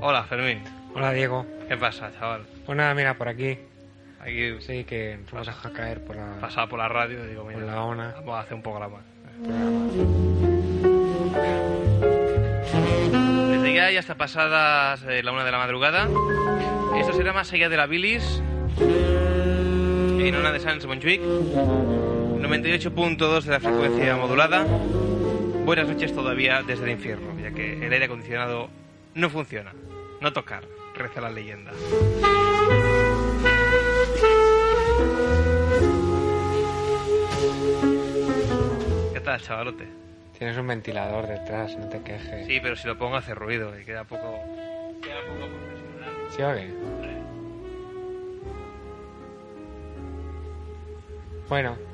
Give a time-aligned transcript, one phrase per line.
[0.00, 0.62] Hola, Fermín.
[0.94, 1.46] Hola Diego.
[1.68, 2.44] ¿Qué pasa, chaval?
[2.66, 3.58] Pues nada, mira, por aquí.
[4.20, 7.44] Aquí Sí, que nos vamos a caer por la, pasaba por la radio y digo,
[7.44, 8.14] mira, por la ONA.
[8.16, 8.98] vamos a hacer un programa.
[13.52, 16.08] Desde ya, ya hasta pasadas eh, la una de la madrugada.
[16.98, 18.42] Esto será más allá de la bilis.
[18.80, 21.20] En una de Sans Montjuic.
[22.48, 24.64] 98.2 de la frecuencia modulada.
[25.66, 28.70] Buenas noches todavía desde el infierno, ya que el aire acondicionado
[29.14, 29.74] no funciona.
[30.22, 31.72] No tocar, reza la leyenda.
[39.12, 39.86] ¿Qué tal, chavalote?
[40.38, 42.46] Tienes un ventilador detrás, no te quejes.
[42.46, 44.38] Sí, pero si lo pongo hace ruido y queda poco.
[45.02, 46.14] Queda poco profesional.
[46.30, 46.72] ¿Sí o qué?
[51.50, 51.87] Bueno.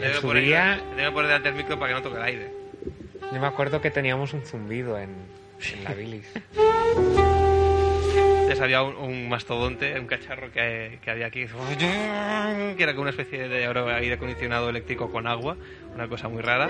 [0.00, 2.16] En que su poner- día- tengo que poner delante el micro para que no toque
[2.16, 2.50] el aire.
[3.32, 5.10] yo me acuerdo que teníamos un zumbido en,
[5.74, 6.26] en la bilis.
[8.44, 13.10] Antes había un, un mastodonte, un cacharro que, que había aquí, que era como una
[13.10, 15.56] especie de aire acondicionado eléctrico con agua,
[15.94, 16.68] una cosa muy rara.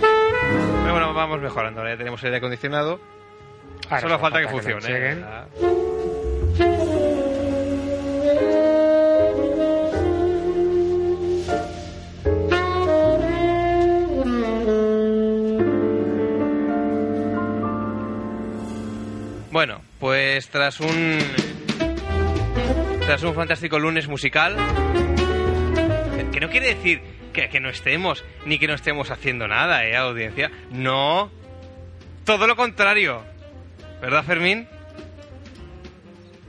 [0.00, 2.98] Pero bueno, vamos mejorando, ahora ya tenemos aire acondicionado,
[3.90, 5.16] Ahora solo falta que lo funcione.
[19.98, 21.18] Pues tras un
[23.00, 24.56] tras un fantástico lunes musical,
[26.32, 27.00] que no quiere decir
[27.32, 30.50] que, que no estemos ni que no estemos haciendo nada, eh, audiencia.
[30.70, 31.30] No,
[32.24, 33.22] todo lo contrario,
[34.02, 34.68] ¿verdad, Fermín?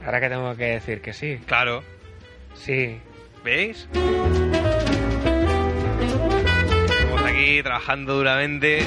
[0.04, 1.38] Ahora que tengo que decir que sí.
[1.46, 1.82] Claro,
[2.54, 2.98] Sí.
[3.42, 3.88] ¿veis?
[6.90, 8.82] Estamos aquí trabajando duramente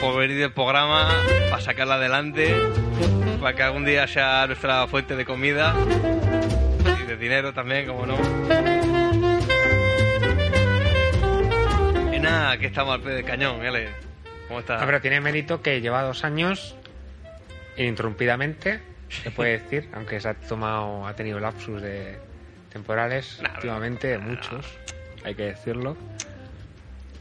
[0.00, 2.54] por, venir del programa, para sacarla adelante,
[3.40, 5.74] para que algún día sea nuestra fuente de comida
[7.02, 8.16] y de dinero también, como no.
[12.12, 13.88] Y nada, aquí estamos al pie del cañón, ¿eh?
[14.48, 14.76] ¿Cómo está?
[14.82, 16.74] Ah, pero tiene mérito que lleva dos años
[17.76, 22.18] ininterrumpidamente, se puede decir, aunque se ha tomado, ha tenido lapsus de
[22.72, 24.66] temporales Nah, últimamente, muchos,
[25.24, 25.96] hay que decirlo.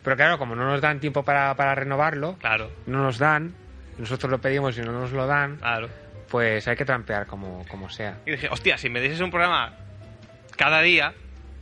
[0.07, 3.53] Pero claro, como no nos dan tiempo para, para renovarlo, Claro, no nos dan,
[3.97, 5.90] nosotros lo pedimos y no nos lo dan, claro.
[6.29, 8.18] pues hay que trampear como, como sea.
[8.25, 9.73] Y dije, hostia, si me dices un programa
[10.56, 11.13] cada día,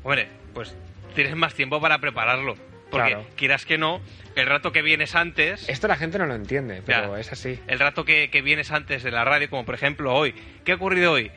[0.03, 0.75] hombre, pues
[1.15, 2.53] tienes más tiempo para prepararlo.
[2.91, 3.25] Porque Claro.
[3.35, 3.99] quieras que no,
[4.35, 7.19] el rato que vienes antes, Esto la gente no lo entiende, pero Ya.
[7.19, 7.59] es así.
[7.65, 10.75] el rato que, que vienes antes de la radio, como por ejemplo hoy, ¿qué ha
[10.75, 11.31] ocurrido hoy?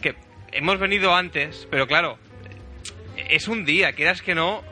[0.00, 0.14] Que
[0.52, 2.16] hemos venido antes, pero claro,
[3.16, 4.64] es un día, quieras que no,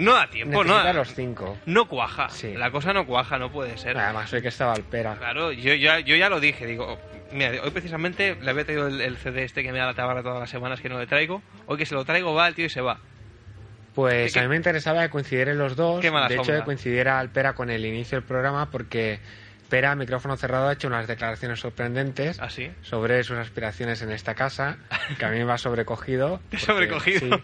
[0.00, 1.58] no da tiempo, no, Necesita los cinco.
[1.66, 2.28] no cuaja.
[2.30, 2.54] Sí.
[2.54, 3.96] La cosa no cuaja, no puede ser.
[3.96, 5.16] Además, hoy que estaba al pera.
[5.16, 6.98] Claro, yo ya, yo ya lo dije, digo,
[7.32, 10.22] mira, hoy precisamente le había traído el, el CD este que me da la tabarra
[10.22, 11.42] todas las semanas que no le traigo.
[11.66, 12.98] Hoy que se lo traigo va el tío y se va.
[13.94, 16.00] Pues ¿Qué- a mí me interesaba que coincidieran los dos.
[16.00, 19.18] Qué mala de hecho, que coincidiera Alpera con el inicio del programa porque
[19.70, 22.70] Pera, micrófono cerrado, ha hecho unas declaraciones sorprendentes ¿Ah, sí?
[22.82, 24.76] sobre sus aspiraciones en esta casa,
[25.18, 26.40] que a mí me ha sobrecogido.
[26.50, 27.40] Porque- sobrecogido.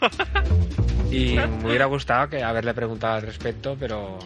[1.10, 1.32] sí.
[1.32, 4.19] Y me hubiera gustado que haberle preguntado al respecto, pero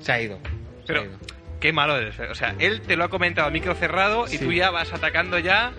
[0.00, 0.38] se ha ido.
[0.44, 1.18] se Pero, ha ido.
[1.60, 2.18] qué malo eres.
[2.20, 4.38] O sea, él te lo ha comentado a micro cerrado y Sí.
[4.44, 5.72] tú ya vas atacando ya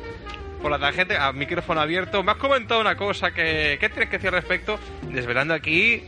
[0.61, 2.23] por la tangente a micrófono abierto.
[2.23, 3.77] Me has comentado una cosa que...
[3.79, 4.79] ¿Qué tienes que decir al respecto?
[5.11, 6.03] Desvelando aquí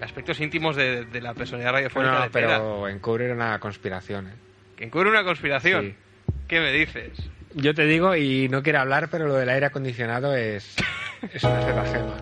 [0.00, 2.58] aspectos íntimos de, de la personalidad radiofónica Bueno, de Pera.
[2.58, 4.28] pero encubrir una conspiración.
[4.28, 4.34] ¿eh?
[4.80, 5.94] Encubre una conspiración.
[6.26, 6.32] Sí.
[6.48, 7.12] ¿Qué me dices?
[7.54, 10.76] Yo te digo, y no quiero hablar, pero lo del aire acondicionado es,
[11.32, 12.16] es una estratagema.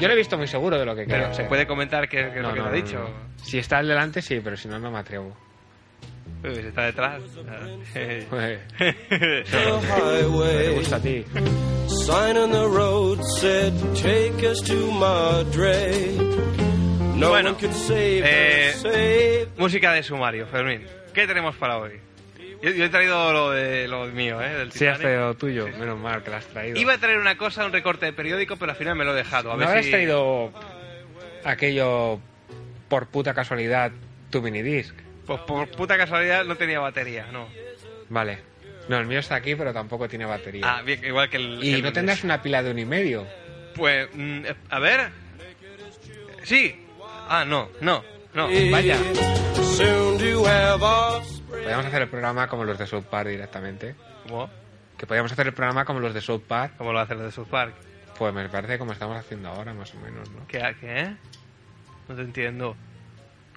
[0.00, 1.34] Yo lo he visto muy seguro de lo que pero creo.
[1.34, 1.46] se ¿eh?
[1.46, 2.98] puede comentar qué, qué es No, lo que no, te ha dicho.
[2.98, 3.44] no.
[3.44, 5.36] Si está al delante, sí, pero si no, no me atrevo.
[6.42, 7.22] Si está detrás.
[8.30, 8.94] Joder, the
[10.68, 11.24] me gusta a ti.
[12.04, 16.20] Sign on the road said, Take us to Madrid.
[17.16, 19.48] No Bueno, one could save eh.
[19.56, 20.86] Música de sumario, Fermín.
[21.14, 21.92] ¿Qué tenemos para hoy?
[22.62, 24.50] Yo, yo he traído lo de lo mío, ¿eh?
[24.50, 25.66] Del Sí, has traído lo tuyo.
[25.78, 26.78] Menos mal que lo has traído.
[26.78, 29.16] Iba a traer una cosa, un recorte de periódico, pero al final me lo he
[29.16, 29.50] dejado.
[29.50, 29.90] A ¿No habrás si...
[29.90, 30.52] traído
[31.42, 32.20] aquello
[32.88, 33.92] por puta casualidad
[34.30, 34.94] tu minidisc?
[35.26, 37.48] Pues por puta casualidad no tenía batería, no.
[38.10, 38.40] Vale.
[38.90, 40.64] No, el mío está aquí, pero tampoco tiene batería.
[40.66, 41.60] Ah, bien, igual que el...
[41.60, 43.26] que y el no tendrás una pila de un y medio.
[43.74, 45.10] Pues, mm, a ver...
[46.44, 46.85] Sí.
[47.28, 48.02] Ah, no, no,
[48.34, 48.48] no.
[48.70, 48.96] Vaya.
[51.48, 53.94] Podríamos hacer el programa como los de South Park directamente.
[54.28, 54.48] ¿Cómo?
[54.96, 56.74] Que podríamos hacer el programa como los de South Park.
[56.78, 57.74] ¿Cómo lo hacen los de South Park?
[58.18, 60.46] Pues me parece como estamos haciendo ahora, más o menos, ¿no?
[60.48, 60.74] ¿Qué?
[60.80, 61.14] ¿Qué?
[62.08, 62.76] No te entiendo.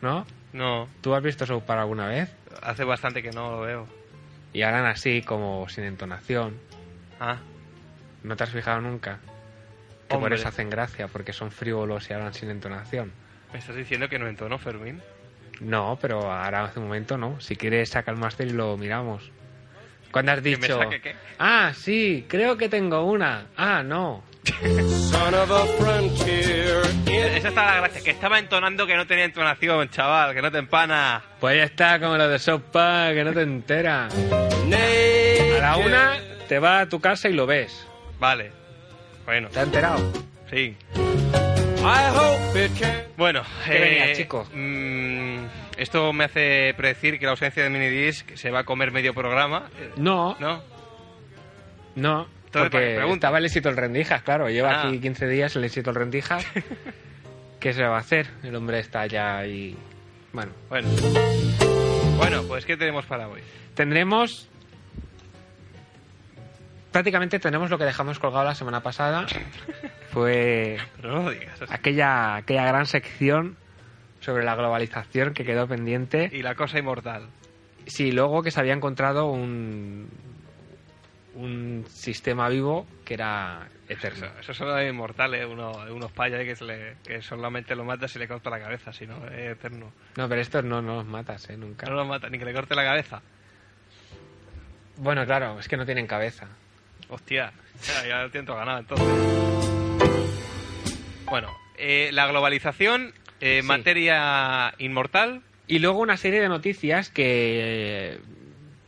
[0.01, 0.25] ¿No?
[0.51, 2.29] No, ¿Tú has visto South Park alguna vez?
[2.63, 3.87] hace bastante que no lo veo.
[4.51, 6.57] Y hablan así, como sin entonación.
[7.19, 7.37] Ah,
[8.23, 9.19] ¿No te has fijado nunca?
[10.07, 10.35] Que por Hombre.
[10.35, 13.11] eso hacen gracia, porque son frívolos y hablan sin entonación.
[13.53, 15.01] ¿Me estás diciendo que no entono, Fermín?
[15.61, 17.39] No, pero ahora hace un momento no.
[17.41, 19.31] Si quieres, saca el máster y lo miramos.
[20.11, 20.77] ¿Cuándo has ¿Que me dicho?
[20.79, 21.15] saque qué?
[21.37, 23.47] Ah, sí, creo que tengo una.
[23.57, 24.23] Ah, no.
[25.11, 29.25] Son of a frontier in Esa está la gracia, que estaba entonando que no tenía
[29.25, 31.21] entonación, chaval, que no te empana.
[31.39, 32.39] Pues ya está, como lo de
[32.71, 34.15] Park, que no te enteras.
[34.67, 35.57] naked.
[35.57, 36.13] A la una
[36.47, 37.85] te vas a tu casa y lo ves.
[38.19, 38.51] Vale.
[39.25, 40.11] Bueno, ¿Te has enterado?
[40.49, 40.75] sí.
[43.17, 44.45] Bueno, ¿Qué eh, venía, chico?
[44.53, 45.45] mm,
[45.77, 49.69] esto me hace predecir que la ausencia de minidisc se va a comer medio programa.
[49.97, 50.61] No, ¿No?
[51.95, 52.27] no.
[52.45, 54.49] Entonces, ¿para qué Porque estaba el éxito el Rendijas, claro.
[54.49, 54.87] Lleva Ah.
[54.87, 56.45] aquí 15 días el éxito el Rendijas.
[57.59, 58.27] ¿Qué se va a hacer?
[58.43, 59.77] El hombre está ya ahí.
[60.33, 60.87] Bueno, Bueno.
[62.17, 63.41] Bueno, pues ¿qué tenemos para hoy?
[63.75, 64.49] tendremos.
[66.91, 69.25] Prácticamente tenemos lo que dejamos colgado la semana pasada.
[70.11, 71.61] Fue Pero no lo digas.
[71.69, 73.57] aquella, aquella gran sección
[74.21, 76.29] sobre la globalización que quedó pendiente.
[76.33, 77.27] Y la cosa inmortal.
[77.85, 80.09] Sí, luego que se había encontrado un,
[81.35, 84.25] un sistema vivo que era eterno.
[84.27, 88.11] Eso, eso son los inmortales, uno, unos payas que, se le- que solamente lo matas
[88.11, 89.91] si le corta la cabeza, si no, es eterno.
[90.17, 91.57] No, pero estos no, no los matas, ¿eh?
[91.57, 91.85] Nunca.
[91.87, 93.21] No lo mata, ni que le corte la cabeza.
[94.97, 96.47] Bueno, claro, es que no tienen cabeza.
[97.09, 97.51] Hostia,
[98.07, 99.07] ya, lo tiento ganado entonces.
[101.25, 103.67] Bueno, eh, la globalización, eh, Sí.
[103.67, 105.41] materia inmortal.
[105.67, 108.19] Y luego una serie de noticias que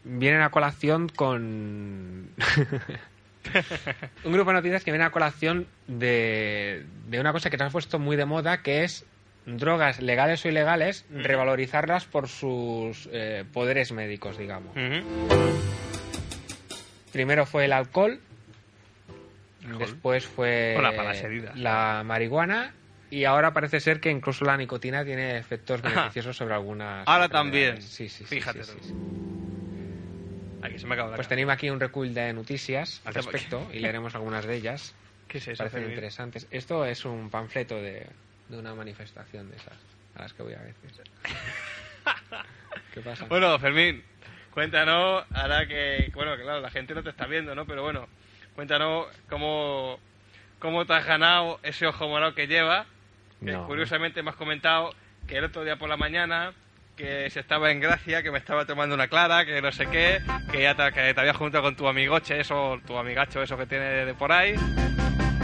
[0.03, 2.29] vienen a colación con...
[4.24, 7.69] un grupo de noticias que viene a colación de, de una cosa que se ha
[7.69, 9.06] puesto muy de moda, que es
[9.45, 14.75] drogas legales o ilegales, revalorizarlas por sus eh, poderes médicos, digamos.
[17.12, 18.19] Primero fue el alcohol,
[19.66, 19.80] Alcohol.
[19.80, 20.94] después fue Hola,
[21.56, 22.74] la marihuana
[23.10, 25.90] y ahora parece ser que incluso la nicotina tiene efectos Ajá.
[25.90, 27.08] beneficiosos sobre algunas.
[27.08, 27.81] Ahora también.
[27.81, 28.25] Sí, sí, sí.
[28.25, 28.94] Fíjate sí, sí, sí.
[30.62, 34.16] Aquí se me acaba Pues tenemos aquí un recull de noticias al respecto y leeremos
[34.16, 34.94] algunas de ellas.
[35.28, 35.58] ¿Qué es eso?
[35.58, 35.92] Parecen Fermín?
[35.94, 36.48] interesantes.
[36.52, 38.08] Esto es un panfleto de,
[38.48, 39.74] de una manifestación de esas
[40.16, 41.02] a las que voy a veces.
[42.94, 43.25] ¿Qué pasa?
[43.25, 44.04] Bueno, Fermín,
[44.53, 47.65] cuéntanos, ahora que, bueno, claro, la gente no te está viendo, ¿no?
[47.65, 48.07] Pero bueno,
[48.56, 50.00] cuéntanos cómo,
[50.59, 52.86] cómo te has ganado ese ojo morado que lleva.
[53.44, 53.65] Que No.
[53.65, 54.94] curiosamente me has comentado
[55.27, 56.53] que el otro día por la mañana
[56.96, 60.22] que se estaba en Gracia, que me estaba tomando una clara, que no sé qué,
[60.51, 63.65] que ya te, que te habías juntado con tu amigoche, eso, tu amigacho, eso que
[63.65, 64.53] tiene de por ahí,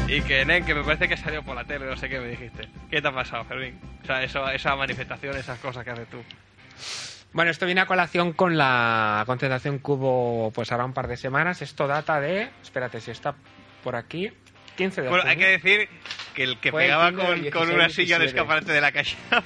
[0.08, 2.28] y que, nen, que me parece que salió por la tele, no sé qué me
[2.28, 2.68] dijiste.
[2.92, 3.80] ¿Qué te ha pasado, Fermín?
[4.04, 6.24] O sea, eso, esa manifestación, esas cosas que haces tú.
[7.34, 11.18] Bueno, esto viene a colación con la concentración que hubo pues ahora un par de
[11.18, 11.62] semanas.
[11.62, 13.36] Esto data de, espérate si está
[13.84, 14.32] por aquí,
[14.76, 15.46] 15 de Bueno, hay junio.
[15.48, 15.90] que decir
[16.34, 18.26] que el que Fue el pegaba 15 del con, 16, con una silla de 17.
[18.26, 19.16] escaparate de la calle.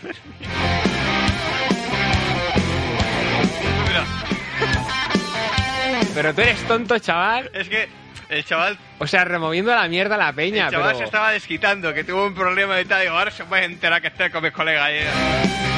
[6.14, 7.50] Pero tú eres tonto, chaval.
[7.54, 7.88] es que
[8.30, 11.00] el chaval, O sea, removiendo la mierda a la peña, el chaval pero...
[11.00, 13.02] se estaba desquitando, que tuvo un problema y tal.
[13.02, 15.71] Digo, ahora se puede enterar que estoy con mis colegas ahí.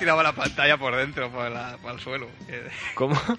[0.00, 2.26] Y tiraba la pantalla por dentro, por, la- por el suelo.
[2.94, 3.20] ¿Cómo?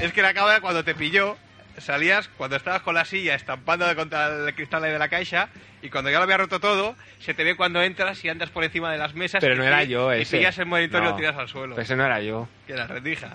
[0.00, 1.36] Es que la cámara cuando te pilló,
[1.78, 5.48] salías cuando estabas con la silla estampando contra el cristal de la caixa
[5.82, 8.62] y cuando ya lo había roto todo, se te ve cuando entras y andas por
[8.62, 10.38] encima de las mesas Pero y no era yo y ese.
[10.38, 11.76] pillas el monitor y lo tiras al suelo.
[11.78, 12.48] Ese no era yo.
[12.68, 13.32] Que las rendijas.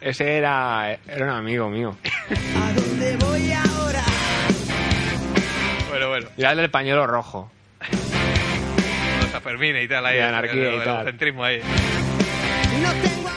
[0.00, 1.96] Ese era, era un amigo mío.
[5.88, 7.50] Bueno, bueno, Y era el del pañuelo rojo.
[9.46, 10.16] Fermín y tal ahí.
[10.16, 10.94] Y el- anarquía el, y el tal.
[10.96, 11.60] egocentrismo ahí.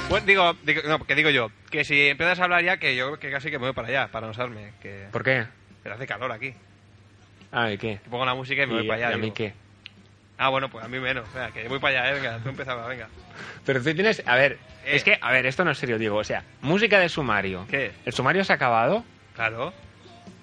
[0.09, 3.19] Bueno, digo, digo, no, que digo yo, que si empiezas a hablar ya, que yo
[3.19, 5.45] que casi que me voy para allá, para no usarme, que, ¿Por qué?
[5.83, 6.53] que hace calor aquí.
[7.51, 7.99] Ah, ¿y qué?
[8.03, 9.11] Que pongo la música y me voy ¿Y, para allá.
[9.11, 9.35] y a mí digo.
[9.35, 9.53] qué?
[10.39, 11.31] Ah, bueno, pues a mí menos.
[11.33, 13.07] Venga, que voy para allá, eh, venga, tú empezaba, venga.
[13.65, 14.23] Pero tú tienes...
[14.25, 14.95] A ver, ¿Qué?
[14.95, 15.17] es que...
[15.21, 16.15] A ver, esto no es serio, digo.
[16.17, 17.65] O sea, música de sumario.
[17.69, 17.91] ¿Qué?
[18.05, 19.03] ¿El sumario se ha acabado?
[19.35, 19.73] Claro.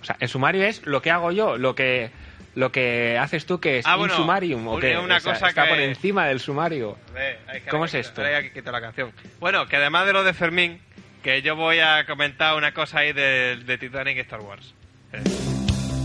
[0.02, 2.10] O sea, el sumario es lo que hago yo, lo que...
[2.56, 5.34] Lo que haces tú que es Ah, un bueno, sumarium, o que una o sea,
[5.34, 6.96] cosa está que- por encima del sumario.
[7.16, 7.38] Eh,
[7.70, 8.22] ¿Cómo es esto?
[8.22, 9.12] hay que la canción.
[9.38, 10.80] Bueno, que además de lo de Fermín,
[11.22, 14.74] que yo voy a comentar una cosa ahí de, de Titanic y Star Wars.
[15.12, 15.20] Eh,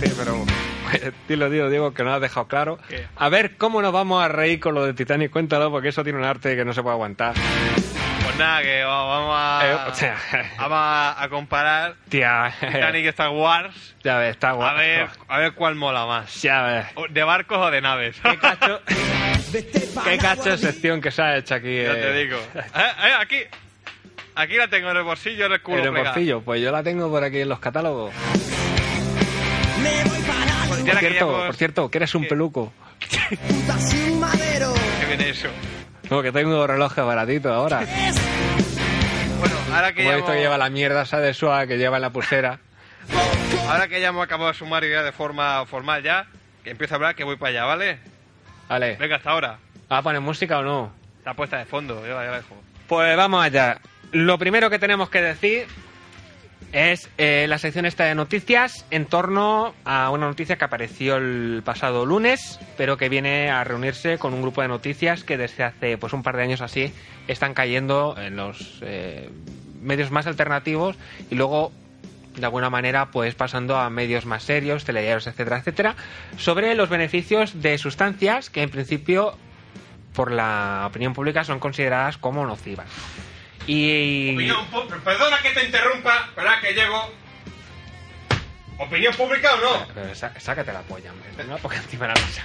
[0.04, 0.44] Sí, pero...
[1.28, 2.80] Dilo, dilo, digo que no lo has dejado claro.
[2.90, 3.06] ¿Qué?
[3.16, 5.30] A ver, ¿cómo nos vamos a reír con lo de Titanic?
[5.32, 7.36] Cuéntalo, porque eso tiene un arte que no se puede aguantar.
[8.42, 10.18] Nada, que va- vamos a, Eh, o sea,
[10.58, 13.96] vamos a, a comparar Tía, Titanic y Star Wars.
[14.04, 14.78] ya ves, está A guapo.
[14.78, 16.42] ver, a ver cuál mola más.
[16.42, 16.86] Ya ves.
[17.12, 18.18] ¿De barcos o de naves?
[18.24, 18.82] Qué cacho,
[20.04, 21.84] qué cacho de sección que se ha hecho aquí.
[21.84, 22.38] Ya eh, te digo.
[22.56, 23.38] Eh, eh, aquí.
[24.34, 26.16] Aquí la tengo en el bolsillo, en el culo En el plegado.
[26.16, 28.14] bolsillo, pues yo la tengo por aquí en los catálogos.
[30.70, 32.30] Por cierto, por cierto, que eres un ¿Qué?
[32.30, 32.74] peluco.
[33.10, 35.48] ¿Qué viene eso?
[36.12, 37.86] No, que tengo relojes baratitos ahora.
[39.40, 42.02] Bueno, ahora que, Como visto que lleva la mierda esa de Suá que lleva en
[42.02, 42.60] la pulsera.
[43.70, 46.28] ahora que ya hemos acabado el sumario ya de forma formal ya,
[46.66, 48.00] que empiezo a hablar, que voy para allá, ¿vale?
[48.68, 48.98] Vale.
[48.98, 49.58] Venga, hasta ahora.
[49.90, 50.92] ¿Va a poner música o no?
[51.20, 52.56] Está puesta de fondo, yo la, yo la dejo.
[52.90, 53.80] Pues vamos allá.
[54.12, 55.66] Lo primero que tenemos que decir
[56.72, 61.62] es eh, la sección esta de noticias en torno a una noticia que apareció el
[61.66, 65.98] pasado lunes, pero que viene a reunirse con un grupo de noticias que desde hace
[65.98, 66.94] pues un par de años así
[67.28, 69.30] están cayendo en los eh,
[69.82, 70.96] medios más alternativos
[71.30, 71.72] y luego
[72.38, 75.96] de alguna manera pues pasando a medios más serios, telediarios, etcétera, etcétera,
[76.38, 79.36] sobre los beneficios de sustancias que en principio
[80.14, 82.88] por la opinión pública son consideradas como nocivas.
[83.68, 84.66] Y Opinión
[85.04, 87.12] perdona que te interrumpa, espera que llego.
[88.78, 89.88] ¿Opinión pública o no?
[89.94, 91.30] Pero sá- sácate la polla, hombre.
[91.48, 92.44] La poca encima de la mesa.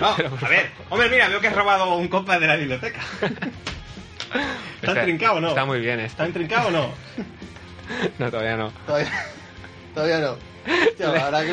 [0.00, 3.00] No, Pero, a ver, hombre, mira, veo que has robado un compa de la biblioteca.
[4.82, 5.48] ¿Está trincado o no?
[5.48, 6.22] Está muy bien esto.
[6.22, 6.94] ¿Está intrincado o no?
[8.18, 8.72] No, todavía no.
[8.86, 9.26] Todavía,
[9.94, 10.38] todavía no.
[11.22, 11.52] Habrá, que,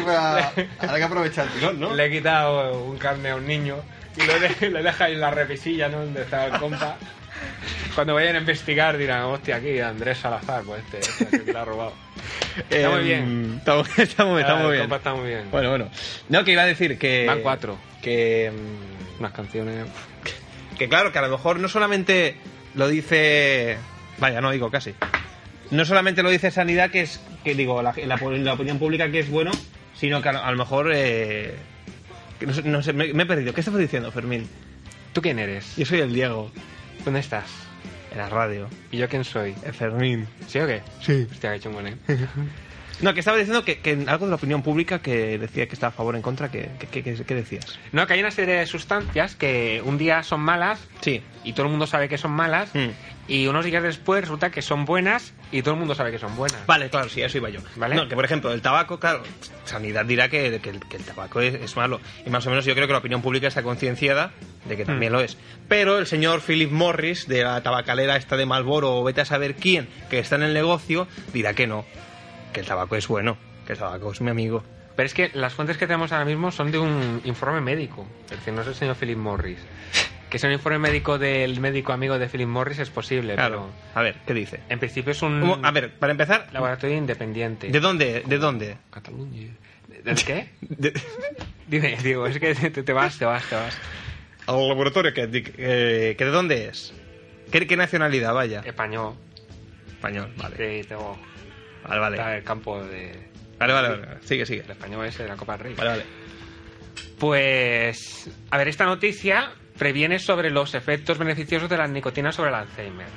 [0.79, 1.93] habrá que aprovechar el tirón, ¿no?
[1.93, 3.75] Le he quitado un carne a un niño
[4.15, 5.99] y lo, de, lo deja en la repisilla, ¿no?
[5.99, 6.95] Donde está el compa.
[7.95, 11.65] Cuando vayan a investigar dirán, hostia, aquí Andrés Salazar, pues este, este que lo ha
[11.65, 11.93] robado.
[12.69, 13.21] Está muy bien.
[13.23, 14.81] Em, Está, muy- está muy, está Ah, muy el bien.
[14.83, 15.51] compa está muy bien.
[15.51, 15.89] Bueno, bueno.
[16.29, 17.25] No, que iba a decir que...
[17.27, 17.77] Van cuatro.
[18.01, 18.45] Que...
[18.47, 18.55] em,
[19.19, 19.85] Unas canciones...
[20.77, 22.35] Que claro, que a lo mejor no solamente
[22.75, 23.77] lo dice.
[24.17, 24.95] Vaya, no digo casi.
[25.69, 27.21] No solamente lo dice Sanidad, que es.
[27.43, 29.51] que digo, la, la- la opinión pública que es bueno,
[29.95, 30.91] sino que a, lo- a lo mejor.
[30.95, 31.55] eh,
[32.41, 33.53] no, sé- no sé, me, me he perdido.
[33.53, 34.49] ¿Qué estabas diciendo, Fermín?
[35.13, 35.75] ¿Tú quién eres?
[35.77, 36.51] Yo soy el Diego,
[37.05, 37.45] ¿Dónde estás?
[38.11, 38.67] En la radio.
[38.91, 39.55] ¿Y yo quién soy?
[39.63, 40.27] El Fermín.
[40.47, 40.81] ¿Sí o qué?
[41.01, 41.27] Sí.
[41.31, 41.95] Hostia, qué chungón, ¿eh?
[43.01, 45.89] No, que estaba diciendo que, que algo de la opinión pública que decía que estaba
[45.89, 47.79] a favor o en contra, que, que, que- que- ¿qué decías?
[47.91, 51.23] No, que hay una serie de sustancias que un día son malas Sí.
[51.43, 52.89] y todo el mundo sabe que son malas Mm.
[53.27, 56.35] Y unos días después resulta que son buenas y todo el mundo sabe que son
[56.35, 56.65] buenas.
[56.65, 57.59] Vale, claro, sí, eso iba yo.
[57.75, 57.95] Vale.
[57.95, 59.23] No, que por ejemplo, el tabaco, claro,
[59.65, 62.01] Sanidad dirá que, que el, que el tabaco es, es malo.
[62.25, 64.31] Y más o menos yo creo que la opinión pública está concienciada
[64.65, 65.15] de que también Mm.
[65.15, 65.37] lo es.
[65.67, 69.55] Pero el señor Philip Morris, de la tabacalera esta de Malboro, o vete a saber
[69.55, 71.85] quién, que está en el negocio, dirá que no,
[72.53, 74.63] que el tabaco es bueno, que el tabaco es mi amigo.
[74.95, 78.05] Pero es que las fuentes que tenemos ahora mismo son de un informe médico.
[78.25, 79.59] Es decir, no es el señor Philip Morris.
[80.31, 83.69] Que sea un informe médico del médico amigo de Philip Morris es posible, Claro.
[83.93, 84.57] A ver, ¿qué dice?
[84.61, 85.59] pero en principio es un.
[85.63, 87.67] A ver, para empezar, laboratorio independiente.
[87.67, 88.23] ¿de dónde?
[88.25, 88.77] ¿De dónde?
[88.91, 89.49] Cataluña.
[89.89, 90.47] ¿De qué?
[90.61, 90.93] De-
[91.67, 93.77] Dime, digo, es que te, te vas, te vas, te vas.
[94.47, 95.23] al laboratorio, que,
[95.57, 96.93] eh, que ¿de dónde es?
[97.51, 98.61] ¿Qué, qué nacionalidad, vaya?
[98.65, 99.15] Español.
[99.89, 100.55] Español, vale.
[100.55, 101.17] Que tengo
[101.83, 102.15] Vale, vale.
[102.17, 103.11] está el campo de
[103.59, 104.07] Vale, vale, vale.
[104.23, 104.61] Sigue, sigue.
[104.63, 105.73] el español ese de la Copa del Rey.
[105.75, 106.03] Vale, vale.
[107.19, 112.55] Pues, a ver, esta noticia previene sobre los efectos beneficiosos de la nicotina sobre el
[112.55, 113.07] Alzheimer.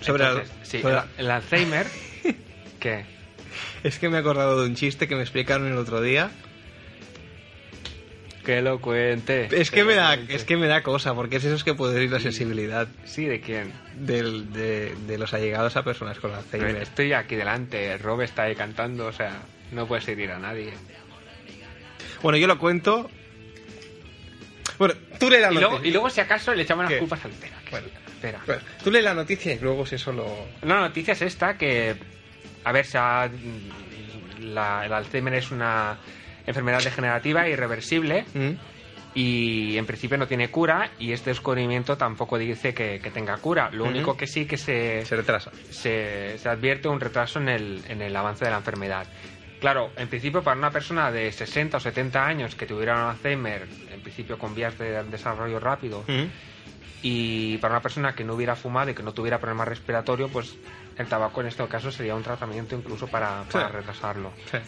[0.00, 1.86] Sobre el- Entonces, sí, sobre el, el Alzheimer,
[2.80, 3.04] ¿qué?
[3.84, 6.30] Es que me he acordado de un chiste que me explicaron el otro día.
[8.46, 9.46] Que lo cuente.
[9.60, 12.02] Es que me da, es que me da cosa, porque es eso es que puede
[12.02, 13.70] ir la sensibilidad Sí, ¿de quién?
[13.96, 16.76] del- de, de los allegados a personas con Alzheimer.
[16.76, 20.72] Estoy aquí delante, Rob está ahí cantando, o sea, no puedes seguir a nadie.
[22.22, 23.10] Bueno, yo lo cuento.
[24.78, 25.68] Bueno, tú lees la Y noticia.
[25.70, 26.94] luego, y luego, si acaso, le echamos ¿Qué?
[26.94, 27.56] las culpas al Tera.
[27.70, 27.86] Bueno.
[28.08, 28.40] Espera.
[28.46, 30.26] Bueno, tú lees la noticia y luego si eso lo...
[30.62, 31.94] La noticia es esta, que,
[32.64, 33.28] a ver, ha-
[34.40, 35.98] la- el Alzheimer es una
[36.46, 38.50] enfermedad degenerativa irreversible ¿Mm?
[39.14, 43.70] y en principio no tiene cura y este descubrimiento tampoco dice que, que tenga cura.
[43.72, 43.92] Lo Ujú.
[43.92, 45.50] único que sí que se, Se retrasa.
[45.70, 49.06] se, se advierte un retraso en el, en el avance de la enfermedad.
[49.60, 53.66] Claro, en principio para una persona de 60 o 70 años que tuviera un Alzheimer,
[53.90, 56.04] en principio con vías de desarrollo rápido,
[57.02, 60.56] y para una persona que no hubiera fumado y que no tuviera problema respiratorio, pues
[60.98, 63.72] el tabaco en este caso sería un tratamiento incluso para, para Sí.
[63.74, 64.32] retrasarlo.
[64.50, 64.58] Sí.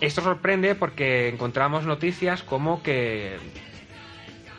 [0.00, 3.38] Esto sorprende porque encontramos noticias como que.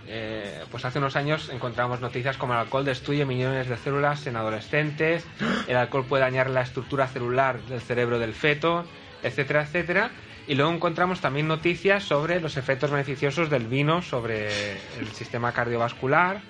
[0.08, 4.36] eh, pues hace unos años encontramos noticias como el alcohol destruye millones de células en
[4.36, 5.26] adolescentes,
[5.68, 8.86] el alcohol puede dañar la estructura celular del cerebro del feto,
[9.24, 10.12] etcétera, etcétera.
[10.48, 16.42] Y luego encontramos también noticias sobre los efectos beneficiosos del vino sobre el sistema cardiovascular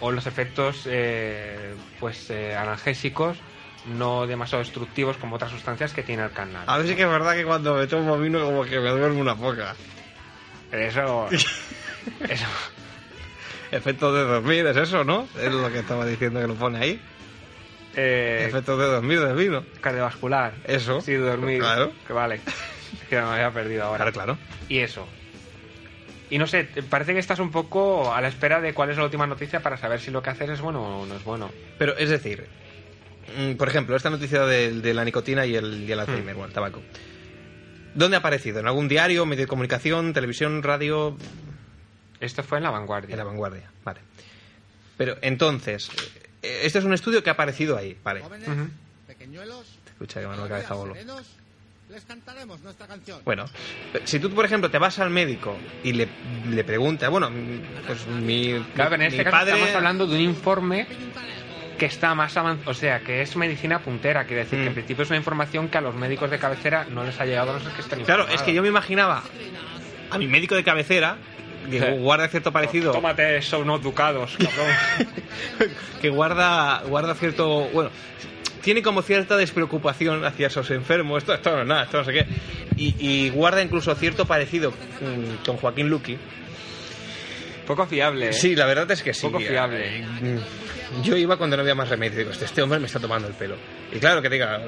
[0.00, 3.38] o los efectos eh, pues eh, analgésicos
[3.86, 6.64] no demasiado destructivos como otras sustancias que tiene el canal.
[6.66, 9.20] A ver si que es verdad que cuando me tomo vino como que me duerme
[9.20, 9.76] una poca.
[10.72, 11.28] Eso,
[12.28, 12.46] eso,
[13.70, 15.28] Efecto de dormir, es eso, ¿no?
[15.40, 17.00] Es lo que estaba diciendo que lo pone ahí.
[17.96, 19.64] Eh, Efecto de dormir del vino.
[19.80, 20.54] cardiovascular.
[20.66, 21.00] Eso.
[21.00, 21.60] Sí, dormir.
[21.60, 21.92] Claro.
[22.06, 22.36] Que vale.
[22.36, 23.98] Es que me había perdido ahora.
[24.10, 24.38] Claro, claro.
[24.68, 25.06] Y eso.
[26.30, 29.04] Y no sé, parece que estás un poco a la espera de cuál es la
[29.04, 31.50] última noticia para saber si lo que haces es bueno o no es bueno.
[31.78, 32.46] Pero es decir,
[33.38, 36.38] mm, por ejemplo, esta noticia de, de la nicotina y el, y el Alzheimer, Hmm.
[36.38, 36.82] bueno, el tabaco.
[37.94, 38.58] ¿Dónde ha aparecido?
[38.60, 41.16] ¿En algún diario, medio de comunicación, televisión, radio?
[42.20, 43.12] Esto fue en la vanguardia.
[43.12, 44.00] En la vanguardia, vale.
[44.96, 45.90] Pero entonces,
[46.62, 48.20] este es un estudio que ha aparecido ahí, vale.
[48.20, 48.68] Jóvenes, Ujú.
[49.06, 50.92] pequeñuelos, Escucha que me la cabeza bolo.
[50.94, 51.22] serenos,
[51.88, 53.20] les cantaremos nuestra canción.
[53.24, 53.44] Bueno,
[54.04, 56.08] si tú, por ejemplo, te vas al médico y le,
[56.50, 57.30] le preguntas, bueno,
[57.86, 59.52] pues mi, Claro, en mi este caso padre...
[59.52, 60.86] estamos hablando de un informe
[61.78, 64.68] que está más avanzado, o sea, que es medicina puntera, quiere decir que Mm.
[64.68, 67.52] en principio es una información que a los médicos de cabecera no les ha llegado
[67.54, 68.42] a ser que estén Claro, es informados.
[68.46, 69.22] que yo me imaginaba
[70.10, 71.18] a mi médico de cabecera,
[71.70, 72.92] que guarda cierto parecido...
[72.92, 75.70] Tómate esos unos ducados, cabrón.
[76.00, 77.90] que guarda guarda cierto bueno
[78.62, 82.12] tiene como cierta despreocupación hacia esos enfermos esto, esto no es nada esto no sé
[82.12, 82.26] qué
[82.76, 86.18] y, y guarda incluso cierto parecido mm, con Joaquín Luqui
[87.66, 88.32] Poco fiable, ¿eh?
[88.32, 90.02] sí la verdad es que sí Poco fiable.
[90.02, 93.34] Mm, yo iba cuando no había más remedio digo este, hombre me está tomando el
[93.34, 93.56] pelo
[93.92, 94.60] y claro que diga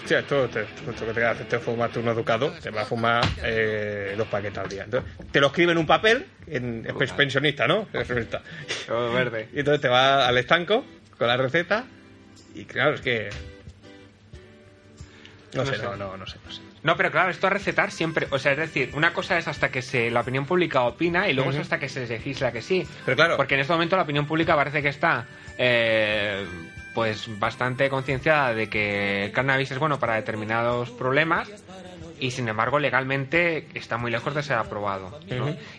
[0.00, 3.22] Hostia, esto, te, esto que te hace te fumarte un educado, te va a fumar
[3.44, 4.84] eh, dos paquetes al día.
[4.84, 7.86] Entonces, te lo escribe en un papel, en, es pensionista, ¿no?
[7.92, 8.08] Es.
[8.86, 9.50] Todo verde.
[9.52, 10.86] Y entonces te va al estanco
[11.18, 11.84] con la receta
[12.54, 13.28] y claro, es que...
[15.54, 15.82] No, No sé, sé.
[15.82, 16.62] no, no, no sé, no sé.
[16.82, 19.70] No, pero claro, esto a recetar siempre, o sea, es decir, una cosa es hasta
[19.70, 22.86] que se, la opinión pública opina y luego es hasta que se legisla que sí.
[23.04, 23.36] Pero claro.
[23.36, 25.26] Porque en este momento la opinión pública parece que está,
[25.58, 26.46] eh,
[26.94, 31.48] pues, bastante concienciada de que el cannabis es bueno para determinados problemas
[32.20, 35.18] y, sin embargo, legalmente está muy lejos de ser aprobado.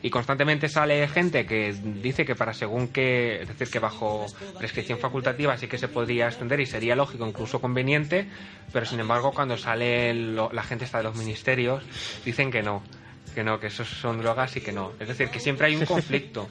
[0.02, 4.26] Y constantemente sale gente que dice que para según que, es decir, que bajo
[4.58, 8.28] prescripción facultativa sí que se podría extender y sería lógico, incluso conveniente,
[8.74, 11.84] pero sin embargo cuando sale lo- la gente está de los ministerios
[12.26, 12.84] dicen que no,
[13.32, 14.94] que no, que esos son drogas y que no.
[15.00, 16.50] Es decir, que siempre hay un conflicto.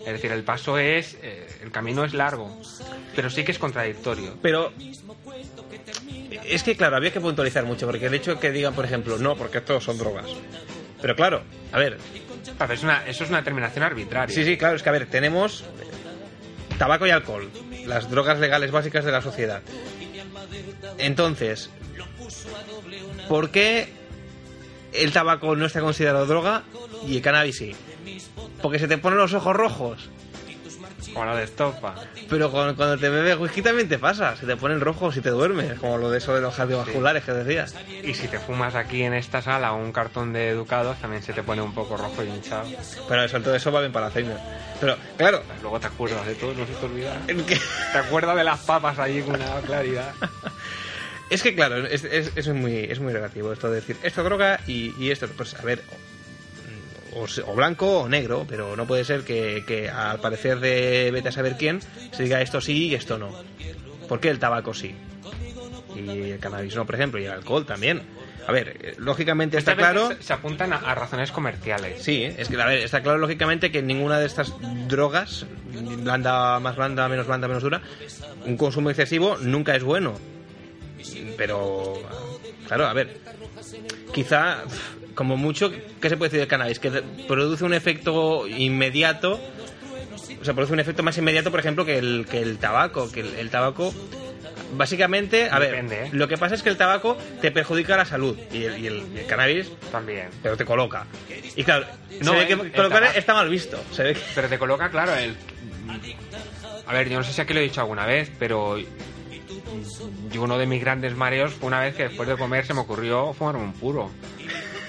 [0.00, 2.60] Es decir, el paso es, eh, el camino es largo,
[3.14, 4.36] pero sí que es contradictorio.
[4.40, 4.72] Pero
[6.44, 9.18] es que, claro, había que puntualizar mucho, porque el hecho de que digan, por ejemplo,
[9.18, 10.26] no, porque estos son drogas.
[11.00, 11.98] Pero claro, a ver,
[12.56, 14.34] Claro, es una, eso es una determinación arbitraria.
[14.34, 15.64] sí, sí, claro, es que, a ver, tenemos
[16.78, 17.50] tabaco y alcohol,
[17.86, 19.62] las drogas legales básicas de la sociedad.
[20.98, 21.70] Entonces,
[23.28, 23.88] ¿por qué
[24.92, 26.62] el tabaco no está considerado droga
[27.06, 27.74] y el cannabis sí?
[28.62, 30.10] Porque se te ponen los ojos rojos.
[31.12, 31.94] Como lo de estopa.
[32.28, 35.30] Pero cuando, cuando te bebes whisky también te pasa, se te ponen rojos y te
[35.30, 37.74] duermes, como lo de eso de los cardiovasculares que decías.
[38.04, 41.42] Y si te fumas aquí en esta sala un cartón de educados, también se te
[41.42, 42.68] pone un poco rojo y hinchado.
[43.08, 44.36] Pero eso, todo eso va bien para Alzheimer.
[44.80, 47.20] Pero, claro, Luego te acuerdas de todo, no se te olvida.
[47.26, 47.58] es que,
[47.92, 50.12] Te acuerdas de las papas allí con una claridad.
[51.30, 54.60] es que, claro, es, es- es muy, es muy relativo esto de decir, esto droga
[54.66, 55.80] y, y esto, pues a ver,
[57.14, 61.10] o, se- o blanco o negro, pero no puede ser que, que al parecer de
[61.12, 61.80] vete a saber quién
[62.12, 63.30] se diga esto sí y esto no.
[64.08, 64.94] ¿Por qué el tabaco sí?
[65.96, 68.02] Y el cannabis no, por ejemplo, y el alcohol también.
[68.46, 70.08] A ver, eh, lógicamente está claro...
[70.08, 72.02] Se, se apuntan a, a razones comerciales.
[72.02, 74.52] Sí, es que a ver, está claro lógicamente que ninguna de estas
[74.88, 75.46] drogas,
[75.98, 77.82] blanda, más blanda, menos blanda, menos dura,
[78.46, 80.18] un consumo excesivo nunca es bueno.
[81.36, 81.94] Pero,
[82.66, 83.18] claro, a ver,
[84.12, 84.58] quizá,
[85.14, 86.78] como mucho, ¿qué se puede decir del cannabis?
[86.78, 86.90] Que
[87.26, 89.40] produce un efecto inmediato,
[90.40, 93.20] o sea, produce un efecto más inmediato, por ejemplo, que el, que el tabaco, que
[93.20, 93.92] el, el tabaco...
[94.72, 96.10] Básicamente, a Depende, ver, ¿eh?
[96.12, 99.04] lo que pasa es que el tabaco te perjudica la salud y el, y el-
[99.16, 100.28] y el cannabis También.
[100.44, 101.06] pero te coloca.
[101.56, 101.86] Y claro,
[102.20, 103.82] No, se ve que el colocar está mal visto.
[103.90, 104.20] Se ve que...
[104.32, 105.34] Pero te coloca, claro, el...
[106.86, 108.78] A ver, yo no sé si aquí lo he dicho alguna vez, pero...
[110.32, 112.80] Yo uno de mis grandes mareos fue una vez que después de comer se me
[112.80, 114.10] ocurrió fumarme un puro.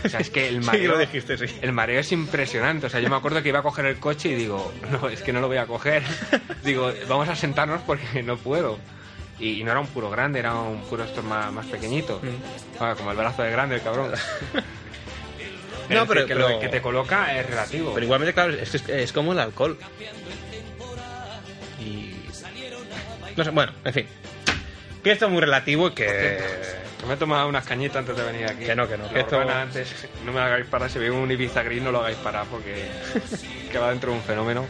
[0.04, 0.92] O sea, es que el Sí, mareo...
[0.94, 1.46] lo dijiste, sí.
[1.62, 2.88] El mareo es impresionante.
[2.88, 5.22] O sea, yo me acuerdo que iba a coger el coche y digo, no, es
[5.22, 6.04] que no lo voy a coger.
[6.64, 8.80] digo, vamos a sentarnos porque no puedo.
[9.40, 12.22] Y, y no era un puro grande, era un puro estos más, más pequeñito.
[12.80, 14.12] Ah, como el brazo de grande, el cabrón.
[15.90, 17.92] No, pero- que pero- lo que te coloca es relativo.
[17.94, 19.78] Pero igualmente, claro, es, es- es como el alcohol.
[21.80, 22.16] Y...
[23.36, 24.08] No sé, bueno, en fin.
[25.04, 26.06] Que esto es muy relativo y que...
[27.00, 28.64] Que me he tomado unas cañitas antes de venir aquí.
[28.66, 30.88] Que no, que no, que esto- antes, no me hagáis parar.
[30.90, 32.76] Si veis un Ibiza gris, no lo hagáis parar porque
[33.72, 34.66] que va dentro de un fenómeno.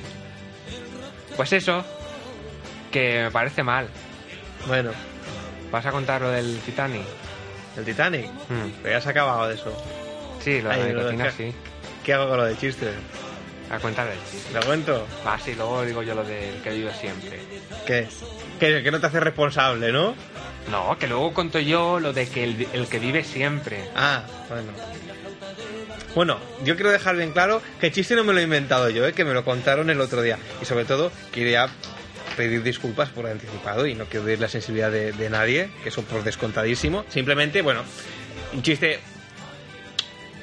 [1.35, 1.83] Pues eso,
[2.91, 3.87] Que me parece mal.
[4.67, 4.91] Bueno,
[5.71, 7.03] ¿Vas a contar lo del Titanic?
[7.77, 8.25] el Titanic.
[8.49, 8.69] Mm.
[8.83, 9.73] Pero ya se ha acabado de eso.
[10.41, 11.55] Sí, lo de Ay, la de que- sí.
[12.03, 12.93] ¿Qué hago con lo de chistes?
[13.71, 14.53] A cuenta del chiste.
[14.53, 15.07] ¿Lo cuento?
[15.25, 17.39] Ah, sí, luego digo yo lo del que vive siempre.
[17.85, 18.05] ¿Qué?
[18.59, 20.13] Que, que no te hace responsable, ¿no?
[20.69, 23.89] No, que luego cuento yo lo de que el, el que vive siempre.
[23.95, 24.73] Ah, bueno.
[26.13, 29.07] Bueno, yo quiero dejar bien claro que el chiste no me lo he inventado yo,
[29.07, 29.13] ¿eh?
[29.13, 30.37] que me lo contaron el otro día.
[30.61, 31.69] Y sobre todo, quería
[32.35, 36.03] pedir disculpas por anticipado y no quiero herir la sensibilidad de, de nadie, que eso
[36.03, 37.05] por descontadísimo.
[37.07, 37.83] Simplemente, bueno,
[38.53, 38.99] un chiste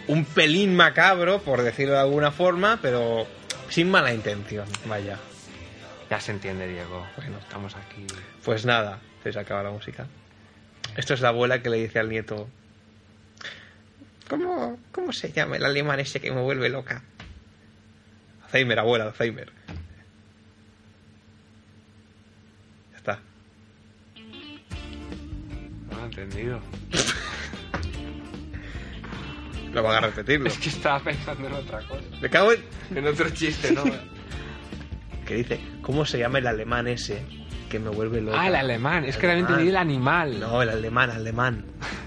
[0.08, 3.26] un pelín macabro, por decirlo de alguna forma, pero
[3.68, 5.18] sin mala intención, vaya.
[6.10, 7.06] Ya se entiende, Diego.
[7.16, 8.06] Bueno, estamos aquí.
[8.42, 8.98] Pues nada,
[9.32, 10.06] se acaba la música.
[10.96, 12.48] Esto es la abuela que le dice al nieto.
[14.28, 17.02] ¿Cómo, cómo se llama el alemán ese que me vuelve loca?
[18.44, 19.52] Alzheimer, abuela, Alzheimer.
[22.92, 23.20] Ya está.
[25.90, 26.60] No lo he entendido.
[29.72, 30.48] No van a repetirlo.
[30.48, 32.02] Es que estaba pensando en otra cosa.
[32.20, 32.64] Me cago en...
[32.96, 33.84] En otro chiste, ¿no?
[35.26, 37.22] Que dice, ¿cómo se llama el alemán ese
[37.68, 38.40] que me vuelve loca?
[38.40, 39.04] ah, el alemán.
[39.04, 39.50] Es que Alemán.
[39.50, 40.40] entendí el animal.
[40.40, 41.66] No, el alemán, alemán.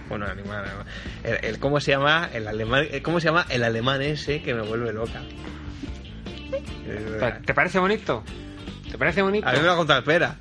[0.10, 0.86] Bueno, el alemán, alemán.
[1.24, 2.88] El, el- ¿cómo se llama el alemán?
[2.90, 5.22] eh, ¿Cómo se llama el alemán ese que me vuelve loca?
[6.86, 8.24] ¿Te- ¿Te parece bonito?
[8.90, 9.48] ¿Te parece bonito?
[9.48, 10.36] A mí me lo ha contado Espera.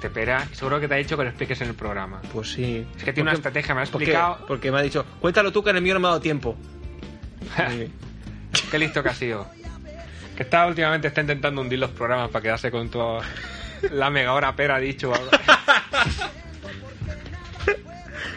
[0.00, 0.46] Te pera.
[0.52, 2.20] Seguro que te ha dicho que lo expliques en el programa.
[2.32, 2.86] Pues sí.
[2.96, 4.46] Es que tiene una Porque- estrategia, me lo ha porque- explicado.
[4.46, 6.56] Porque me ha dicho, cuéntalo tú que en el mío no me ha dado tiempo.
[7.70, 7.90] Sí.
[8.70, 9.46] Qué listo que ha sido.
[10.36, 13.22] Que está últimamente está intentando hundir los programas para quedarse con toda
[13.90, 15.10] la mega hora pera ha dicho.
[15.10, 15.30] o algo.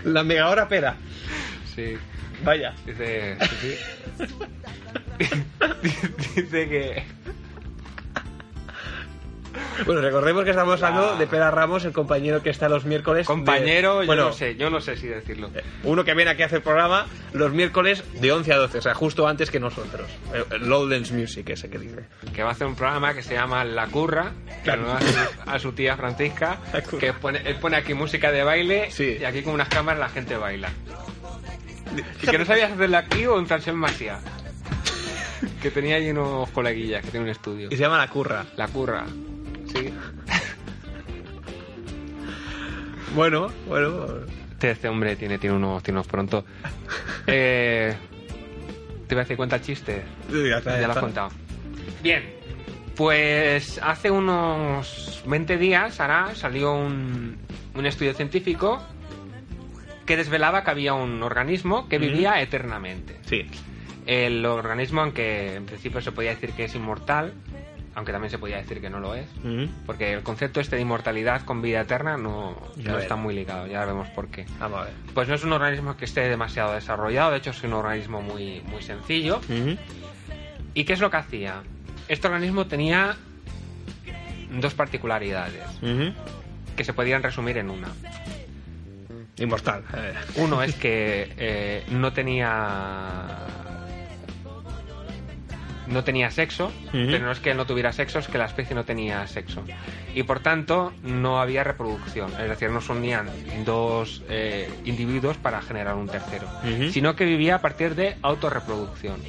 [0.04, 0.96] La mega hora pera.
[1.76, 1.96] Sí.
[2.44, 2.74] Vaya.
[2.86, 3.38] Dice.
[3.40, 3.76] sí,
[4.20, 4.28] sí.
[6.42, 7.04] Dice que.
[9.86, 13.24] Bueno, recordemos que estamos hablando de Pera Ramos, el compañero que está los miércoles.
[13.28, 15.50] de- Compañero, yo bueno, no sé, yo no sé si decirlo.
[15.56, 18.82] eh, Uno que viene aquí a hacer programa los miércoles de 11 a 12, o
[18.82, 20.10] sea, justo antes que nosotros.
[20.34, 22.06] Eh, Lowlands Music, ese que dice.
[22.34, 24.84] Que va a hacer un programa que se llama La Curra, que Claro.
[24.84, 26.60] no a, su, a su tía Francisca,
[27.00, 29.18] que pone, él pone aquí música de baile Sí.
[29.20, 30.70] y aquí con unas cámaras la gente baila.
[32.22, 34.20] Y que no sabías hacerlo aquí o en Francesc Macià.
[35.62, 37.68] Que tenía allí unos coleguillas que tiene un estudio.
[37.72, 38.46] Y se llama La Curra.
[38.58, 39.06] La Curra.
[39.74, 39.94] Sí.
[43.16, 44.06] Bueno, bueno.
[44.52, 46.46] Este, este hombre tiene, tiene, unos, tiene unos pronto.
[47.28, 47.96] Eh,
[49.08, 50.04] te iba a decir cuenta el chiste.
[50.32, 51.30] Ya, está, Ya lo has contado.
[52.02, 52.24] Bien,
[52.96, 57.38] pues hace unos 20 días, ahora, salió un,
[57.76, 58.82] un estudio científico
[60.06, 63.20] que desvelaba que había un organismo que vivía eternamente.
[63.22, 63.46] Sí.
[64.08, 67.34] El organismo, aunque en principio se podía decir que es inmortal,
[67.96, 69.28] aunque también se podía decir que no lo es,
[69.86, 73.86] porque el concepto este de inmortalidad con vida eterna no, no está muy ligado, ya
[73.86, 74.46] vemos por qué.
[74.60, 74.94] Vamos a ver.
[75.14, 78.62] Pues no es un organismo que esté demasiado desarrollado, de hecho es un organismo muy,
[78.62, 79.42] muy sencillo.
[80.74, 81.64] ¿Y qué es lo que hacía?
[82.08, 83.18] Este organismo tenía
[84.60, 85.64] dos particularidades
[86.76, 87.90] que se podían resumir en una.
[89.38, 89.84] Inmortal.
[89.96, 90.14] Eh.
[90.36, 93.38] Uno es que eh, no tenía
[95.92, 98.84] no tenía sexo, pero no es que no tuviera sexo, es que la especie no
[98.84, 99.64] tenía sexo.
[100.16, 103.30] Y por tanto no había reproducción, es decir, no se unían
[103.66, 106.48] dos eh, individuos para generar un tercero,
[106.92, 109.20] sino que vivía a partir de autorreproducción.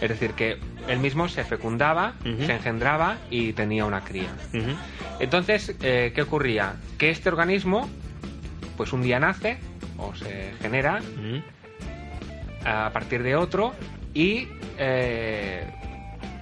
[0.00, 4.30] Es decir, que él mismo se fecundaba, se engendraba y tenía una cría.
[5.20, 6.74] Entonces, eh, ¿qué ocurría?
[6.98, 7.88] Que este organismo,
[8.76, 9.58] pues un día nace
[9.96, 11.00] o se genera
[12.64, 13.74] a partir de otro
[14.14, 14.48] y
[14.78, 15.64] eh,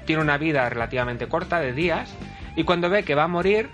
[0.07, 2.13] tiene una vida relativamente corta de días
[2.57, 3.69] y cuando ve que va a morir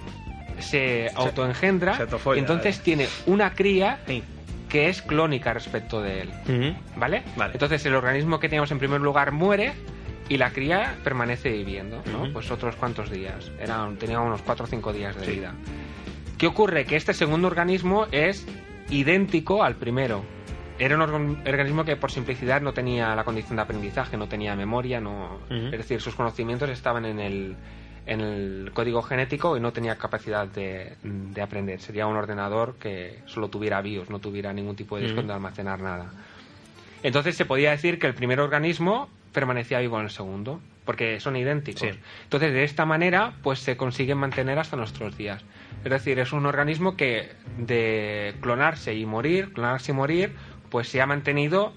[0.61, 2.07] se autoengendra se
[2.37, 4.23] y entonces tiene una cría Sí.
[4.69, 6.31] que es clónica respecto de él.
[6.97, 7.23] ¿Vale?
[7.37, 7.53] Vale.
[7.55, 9.73] Entonces el organismo que teníamos en primer lugar muere
[10.29, 12.03] y la cría permanece viviendo.
[12.33, 13.51] Pues otros cuantos días.
[13.99, 15.31] Tenía unos 4 o 5 días de Sí.
[15.33, 15.55] vida.
[16.37, 16.85] ¿Qué ocurre?
[16.85, 18.47] Que este segundo organismo es
[18.91, 20.23] idéntico al primero.
[20.79, 24.55] Era un organ- organismo que por simplicidad no tenía la condición de aprendizaje, no tenía
[24.55, 25.39] memoria, no,
[25.73, 27.57] es decir, sus conocimientos estaban en el,
[28.07, 31.81] en el código genético y no tenía capacidad de, de aprender.
[31.81, 35.81] Sería un ordenador que solo tuviera BIOS, no tuviera ningún tipo de disco donde almacenar
[35.81, 36.11] nada.
[37.03, 41.37] Entonces se podía decir que el primer organismo permanecía vivo en el segundo, porque son
[41.37, 41.83] idénticos.
[41.83, 41.91] Sí.
[42.25, 45.43] Entonces de esta manera pues se consiguen mantener hasta nuestros días.
[45.85, 50.33] Es decir, es un organismo que de clonarse y morir, clonarse y morir,
[50.71, 51.73] pues se ha mantenido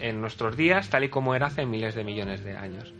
[0.00, 2.92] en nuestros días tal y como era hace miles de millones de años.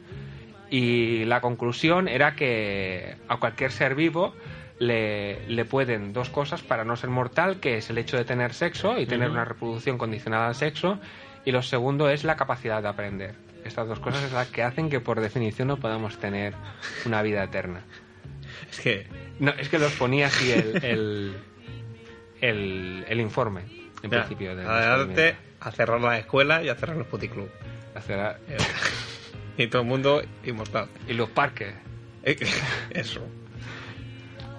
[0.70, 4.34] Y la conclusión era que a cualquier ser vivo
[4.78, 8.52] le, le pueden dos cosas para no ser mortal, que es el hecho de tener
[8.52, 10.98] sexo y tener una reproducción condicionada al sexo,
[11.44, 13.34] y lo segundo es la capacidad de aprender.
[13.64, 16.54] Estas dos cosas es las que hacen que por definición no podamos tener
[17.04, 17.82] una vida eterna.
[18.70, 19.06] Es que.
[19.38, 21.36] No, es que los ponía así el, el,
[22.40, 23.62] el, el informe,
[24.02, 24.52] en principio.
[24.52, 24.66] a darte
[25.22, 25.40] descubrimiento.
[25.60, 27.48] a cerrar la escuela y a cerrar los puticlub.
[27.94, 28.38] Hacia-
[29.58, 30.88] Y todo el mundo inmortal.
[31.08, 31.74] Y los parques.
[32.22, 32.36] Eh,
[32.90, 33.26] Eso.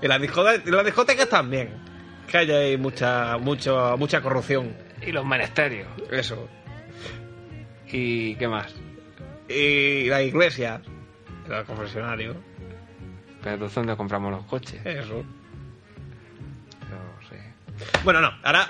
[0.02, 1.70] Y las discotecas, las discotecas también.
[2.28, 4.76] Que hay ahí mucha, mucha, mucha corrupción.
[5.06, 5.88] Y los monasterios.
[6.12, 6.50] Eso.
[7.92, 8.74] ¿Y qué más?
[9.48, 10.82] Y la iglesia.
[11.50, 12.36] El confesionario.
[13.42, 14.82] Pero entonces, ¿dónde compramos los coches?
[14.84, 15.24] Eso.
[16.90, 17.40] No sé.
[18.04, 18.32] Bueno, no.
[18.44, 18.70] Ahora,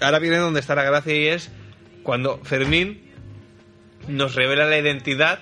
[0.00, 1.50] ahora viene donde está la gracia y es
[2.02, 3.10] cuando Fermín
[4.08, 5.40] nos revela la identidad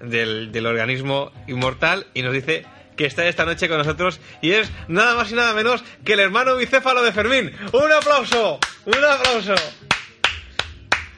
[0.00, 2.64] del, del organismo inmortal y nos dice
[2.96, 6.20] que está esta noche con nosotros y es nada más y nada menos que el
[6.20, 7.52] hermano bicéfalo de Fermín.
[7.72, 8.58] ¡Un aplauso!
[8.84, 9.54] ¡Un aplauso!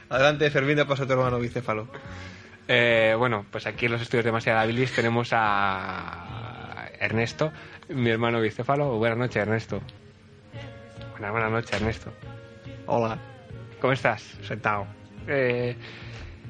[0.09, 1.87] Adelante, Fermín, de paso a tu hermano bicéfalo.
[2.67, 7.51] Eh, bueno, pues aquí en los estudios de Demasiada Bilis tenemos a Ernesto,
[7.89, 8.97] mi hermano bicéfalo.
[8.97, 9.81] Buenas noches, Ernesto.
[11.19, 12.11] Buenas noches, Ernesto.
[12.87, 13.17] Hola,
[13.81, 14.21] ¿Cómo estás?
[14.43, 14.87] sentado.
[15.27, 15.75] Eh,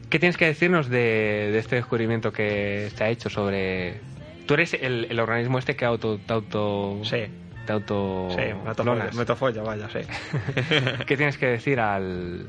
[0.10, 4.00] ¿Qué tienes que decirnos de, de este descubrimiento que se ha hecho sobre...
[4.46, 6.20] Tú eres el, el organismo este que auto...
[6.20, 7.24] Te auto Sí.
[7.66, 8.28] Te auto...
[8.32, 9.26] Sí, me clonas.
[9.26, 10.00] tofolla, vaya, sí.
[11.08, 12.48] ¿Qué tienes que decir al...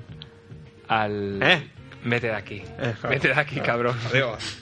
[0.88, 1.42] al...
[1.42, 1.62] ¿Eh?
[2.04, 2.62] Vete de aquí.
[2.78, 3.96] Eh, Vete de aquí, cabrón.
[4.10, 4.58] Adiós.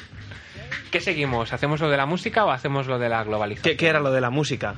[0.91, 1.53] ¿Qué seguimos?
[1.53, 3.73] ¿Hacemos lo de la música o hacemos lo de la globalización?
[3.73, 4.75] ¿Qué, qué era lo de la música?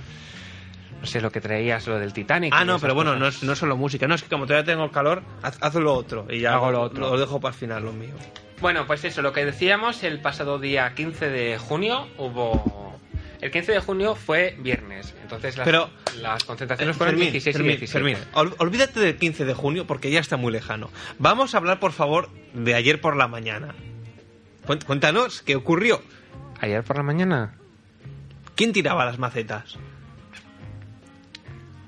[1.01, 2.53] No sé, lo que traías, lo del Titanic.
[2.57, 4.09] Ah, no, pero bueno, no es, no es solo música.
[4.09, 6.27] No, es que como todavía tengo calor, haz, haz lo otro.
[6.31, 7.11] Y ya Hago lo otro.
[7.11, 8.15] Lo dejo para el final, lo mío.
[8.61, 12.99] Bueno, pues eso, lo que decíamos, el pasado día 15 de junio hubo...
[13.43, 15.91] El 15 de junio fue viernes, entonces las, Pero-
[16.23, 17.93] las Eh, concentraciones fueron Fermín, 16 Fermín, y 17.
[18.17, 20.89] Fermín, ol- olvídate del 15 de junio porque ya está muy lejano.
[21.19, 23.75] Vamos a hablar, por favor, de ayer por la mañana.
[24.67, 26.03] Cuént- Cuéntanos, ¿qué ocurrió?
[26.61, 27.55] Ayer por la mañana...
[28.55, 29.77] ¿Quién tiraba las macetas?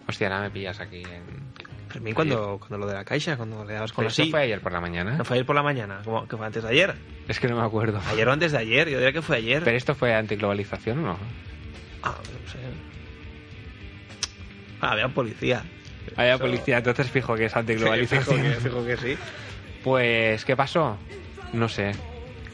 [0.09, 1.49] Hostia, ahora me pillas aquí en...
[1.91, 4.31] Fermín, cuando, cuando lo de la caixa, cuando le dabas con Pero la eso sí.
[4.31, 5.13] fue ayer por la mañana.
[5.17, 6.01] ¿No fue ayer por la mañana?
[6.05, 6.95] ¿Cómo, que fue antes de ayer?
[7.29, 8.01] Es que no me acuerdo.
[8.11, 9.63] Ayer o antes de ayer, yo diría que fue ayer.
[9.65, 11.19] ¿Pero esto fue antiglobalización o no?
[12.03, 12.59] Ah, no sé.
[14.81, 15.63] Ah, había policía.
[16.17, 18.25] Había Eso- policía, entonces fijo que es Sí, antiglobalización.
[18.25, 19.19] fijo, que, fijo que sí.
[19.83, 20.99] Pues, ¿qué pasó?
[21.55, 21.93] No sé.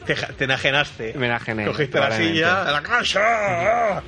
[0.05, 1.13] Te, enajenaste.
[1.17, 4.01] Me enajené, Cogiste la silla, la caixa.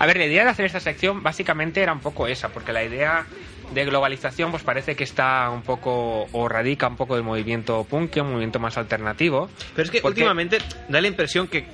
[0.00, 2.84] A ver, la idea de hacer esta sección básicamente era un poco esa, porque la
[2.84, 3.26] idea
[3.74, 8.16] de globalización pues parece que está un poco o radica un poco del movimiento punk,
[8.18, 9.50] un movimiento más alternativo.
[9.74, 10.58] Pero es que Porque- últimamente
[10.88, 11.66] da la impresión que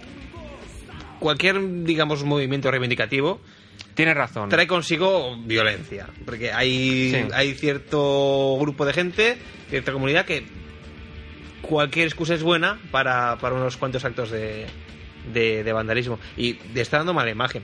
[1.21, 3.41] cualquier, digamos, movimiento reivindicativo
[3.95, 4.49] Tienes razón.
[4.49, 6.07] trae consigo violencia.
[6.25, 7.29] Porque hay, Sí.
[7.33, 10.45] hay cierto grupo de gente, cierta comunidad que
[11.63, 14.67] cualquier excusa es buena para, para unos cuantos actos de,
[15.33, 16.19] de, de vandalismo.
[16.37, 17.63] Y está dando mala imagen.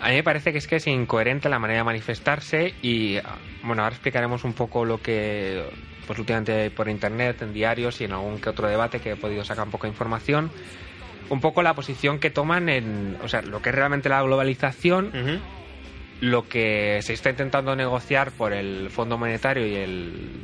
[0.00, 3.18] A mí me parece que es que es incoherente la manera de manifestarse y
[3.62, 5.64] bueno, ahora explicaremos un poco lo que
[6.06, 9.44] pues últimamente por internet, en diarios y en algún que otro debate que he podido
[9.44, 10.50] sacar un poco de información,
[11.28, 15.12] un poco la posición que toman en, o sea, lo que es realmente la globalización,
[16.20, 20.40] lo que se está intentando negociar por el Fondo Monetario y el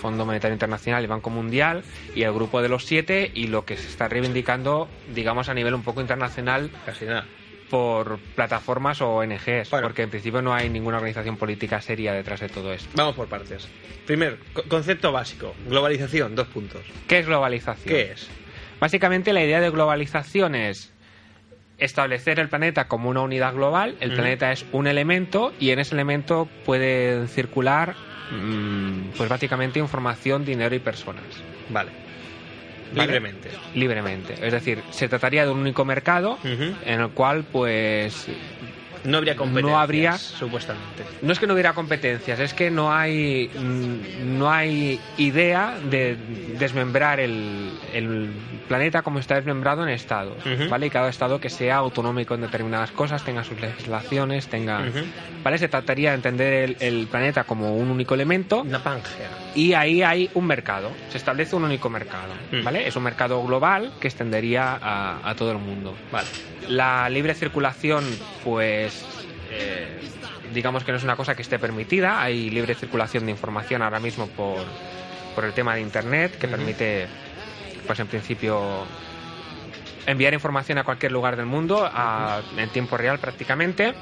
[0.00, 1.82] Fondo Monetario Internacional y Banco Mundial
[2.14, 5.74] y el Grupo de los Siete y lo que se está reivindicando, digamos, a nivel
[5.74, 7.26] un poco internacional Casi nada.
[7.70, 9.86] Por plataformas o ONGs, Bueno.
[9.86, 12.88] porque en principio no hay ninguna organización política seria detrás de todo esto.
[12.94, 13.68] Vamos por partes.
[14.06, 15.54] Primero, co- concepto básico.
[15.66, 16.82] Globalización, dos puntos.
[17.08, 17.94] ¿Qué es globalización?
[17.94, 18.28] ¿Qué es?
[18.80, 20.92] Básicamente la idea de globalización es
[21.78, 23.96] establecer el planeta como una unidad global.
[24.00, 27.94] El planeta es un elemento y en ese elemento pueden circular,
[28.30, 31.24] mm, pues básicamente información, dinero y personas.
[31.70, 31.90] Vale.
[32.94, 33.06] Vale.
[33.12, 33.50] Libremente.
[33.74, 34.34] Libremente.
[34.46, 38.26] Es decir, se trataría de un único mercado en el cual, pues,
[39.04, 39.70] No habría competencias.
[39.72, 41.02] No habría- Supuestamente.
[41.20, 46.16] No es que no hubiera competencias, es que no hay mm, no hay idea de
[46.58, 48.30] desmembrar el, el
[48.66, 50.38] planeta como está desmembrado en estados.
[50.70, 50.86] ¿vale?
[50.86, 54.80] Y cada estado que sea autonómico en determinadas cosas, tenga sus legislaciones, tenga...
[55.42, 55.58] ¿Vale?
[55.58, 59.28] Se trataría de entender el, el planeta como un único elemento Una pangea.
[59.54, 62.64] Y ahí hay un mercado, se establece un único mercado, Mm.
[62.64, 62.86] ¿vale?
[62.88, 65.94] Es un mercado global que extendería a, a todo el mundo.
[66.10, 66.26] Vale.
[66.68, 68.04] La libre circulación,
[68.42, 69.04] pues,
[69.50, 70.00] eh,
[70.52, 72.20] digamos que no es una cosa que esté permitida.
[72.22, 74.58] Hay libre circulación de información ahora mismo por,
[75.34, 77.06] por el tema de Internet, que permite
[77.86, 78.86] pues en principio
[80.06, 83.94] enviar información a cualquier lugar del mundo a- en tiempo real prácticamente.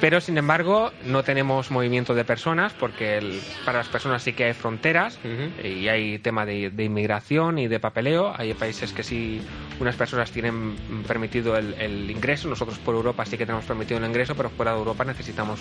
[0.00, 4.44] Pero sin embargo no tenemos movimiento de personas porque el- para las personas sí que
[4.44, 5.18] hay fronteras
[5.64, 8.32] y hay tema de, de inmigración y de papeleo.
[8.36, 9.40] Hay países que sí
[9.80, 12.48] unas personas tienen permitido el, el ingreso.
[12.48, 15.60] Nosotros por Europa sí que tenemos permitido el ingreso, pero fuera de Europa necesitamos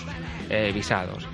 [0.50, 1.28] eh, visados.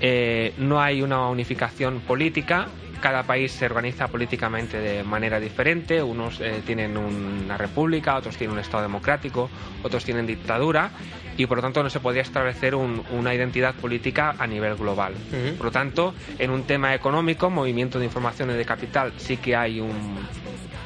[0.00, 2.68] Eh, no hay una unificación política.
[3.00, 6.02] Cada país se organiza políticamente de manera diferente.
[6.02, 9.48] Unos eh, tienen una república, otros tienen un Estado democrático,
[9.82, 10.90] otros tienen dictadura
[11.36, 15.12] y por lo tanto no se podría establecer un- una identidad política a nivel global.
[15.56, 19.54] Por lo tanto, en un tema económico, movimiento de información y de capital, sí que
[19.54, 20.16] hay un,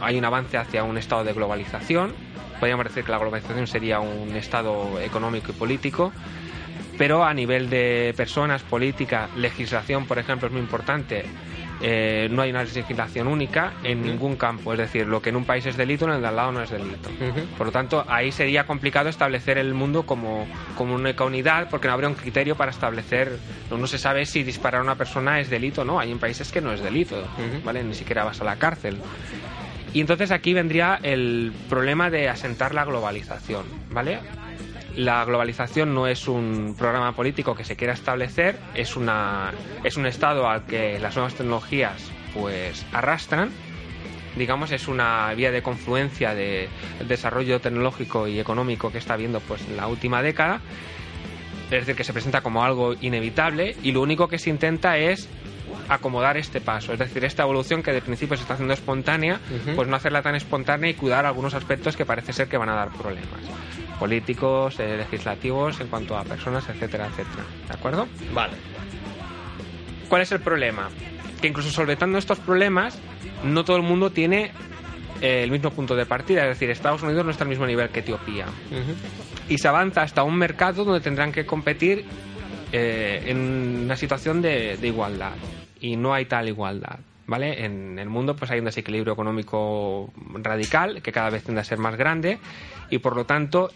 [0.00, 2.12] hay un avance hacia un estado de globalización.
[2.58, 6.12] Podríamos decir que la globalización sería un estado económico y político
[6.98, 11.24] pero a nivel de personas, política, legislación, por ejemplo, es muy importante.
[11.82, 15.44] Eh, no hay una legislación única en ningún campo, es decir, lo que en un
[15.44, 17.08] país es delito, en el de al lado no es delito.
[17.56, 21.88] Por lo tanto, ahí sería complicado establecer el mundo como, como una única unidad, porque
[21.88, 23.38] no habría un criterio para establecer.
[23.70, 25.98] No, no se sabe si disparar a una persona es delito o no.
[25.98, 27.16] Hay en países que no es delito.
[27.64, 27.82] ¿vale?
[27.82, 28.98] Ni siquiera vas a la cárcel.
[29.92, 34.20] Y entonces aquí vendría el problema de asentar la globalización, ¿vale?
[35.00, 39.50] La globalización no es un programa político que se quiera establecer, es, una,
[39.82, 43.48] es un estado al que las nuevas tecnologías pues arrastran.
[44.36, 46.68] Digamos, es una vía de confluencia del
[47.08, 50.60] desarrollo tecnológico y económico que está habiendo pues, en la última década.
[51.70, 55.30] Es decir, que se presenta como algo inevitable y lo único que se intenta es
[55.88, 59.40] acomodar este paso, es decir, esta evolución que de principio se está haciendo espontánea,
[59.74, 62.74] pues no hacerla tan espontánea y cuidar algunos aspectos que parece ser que van a
[62.74, 63.40] dar problemas
[64.00, 67.44] políticos, eh, legislativos, en cuanto a personas, etcétera, etcétera.
[67.68, 68.08] ¿De acuerdo?
[68.32, 68.54] Vale.
[70.08, 70.88] ¿Cuál es el problema?
[71.40, 72.98] Que incluso solventando estos problemas,
[73.44, 74.52] no todo el mundo tiene
[75.20, 77.90] eh, el mismo punto de partida, es decir, Estados Unidos no está al mismo nivel
[77.90, 78.46] que Etiopía
[79.50, 82.04] y se avanza hasta un mercado donde tendrán que competir
[82.72, 85.34] eh, en una situación de, de igualdad
[85.80, 87.00] y no hay tal igualdad.
[87.26, 87.64] ¿Vale?
[87.64, 91.78] En el mundo pues hay un desequilibrio económico radical que cada vez tiende a ser
[91.78, 92.40] más grande
[92.90, 93.70] y por lo tanto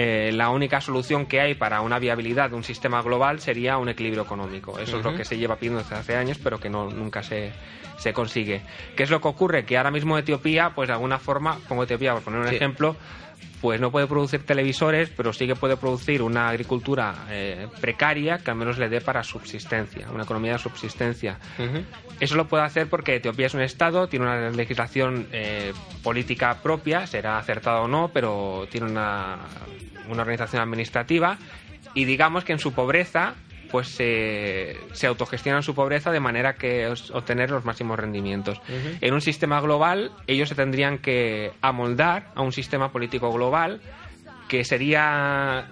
[0.00, 3.88] eh, la única solución que hay para una viabilidad de un sistema global sería un
[3.88, 4.78] equilibrio económico.
[4.78, 7.50] Eso es lo que se lleva pidiendo desde hace años, pero que no, nunca se,
[7.98, 8.60] se consigue.
[8.96, 9.64] ¿Qué es lo que ocurre?
[9.64, 12.54] Que ahora mismo Etiopía, pues de alguna forma, pongo Etiopía por poner un Sí.
[12.54, 12.94] ejemplo,
[13.60, 18.50] pues no puede producir televisores, pero sí que puede producir una agricultura eh, precaria que
[18.50, 21.38] al menos le dé para subsistencia, una economía de subsistencia.
[22.20, 25.72] Eso lo puede hacer porque Etiopía es un Estado, tiene una legislación eh,
[26.02, 29.38] política propia, será acertada o no, pero tiene una,
[30.08, 31.38] una organización administrativa
[31.94, 33.34] y digamos que en su pobreza
[33.70, 38.60] pues se, se autogestionan su pobreza de manera que obtener los máximos rendimientos.
[39.00, 43.80] En un sistema global ellos se tendrían que amoldar a un sistema político global
[44.48, 45.68] que sería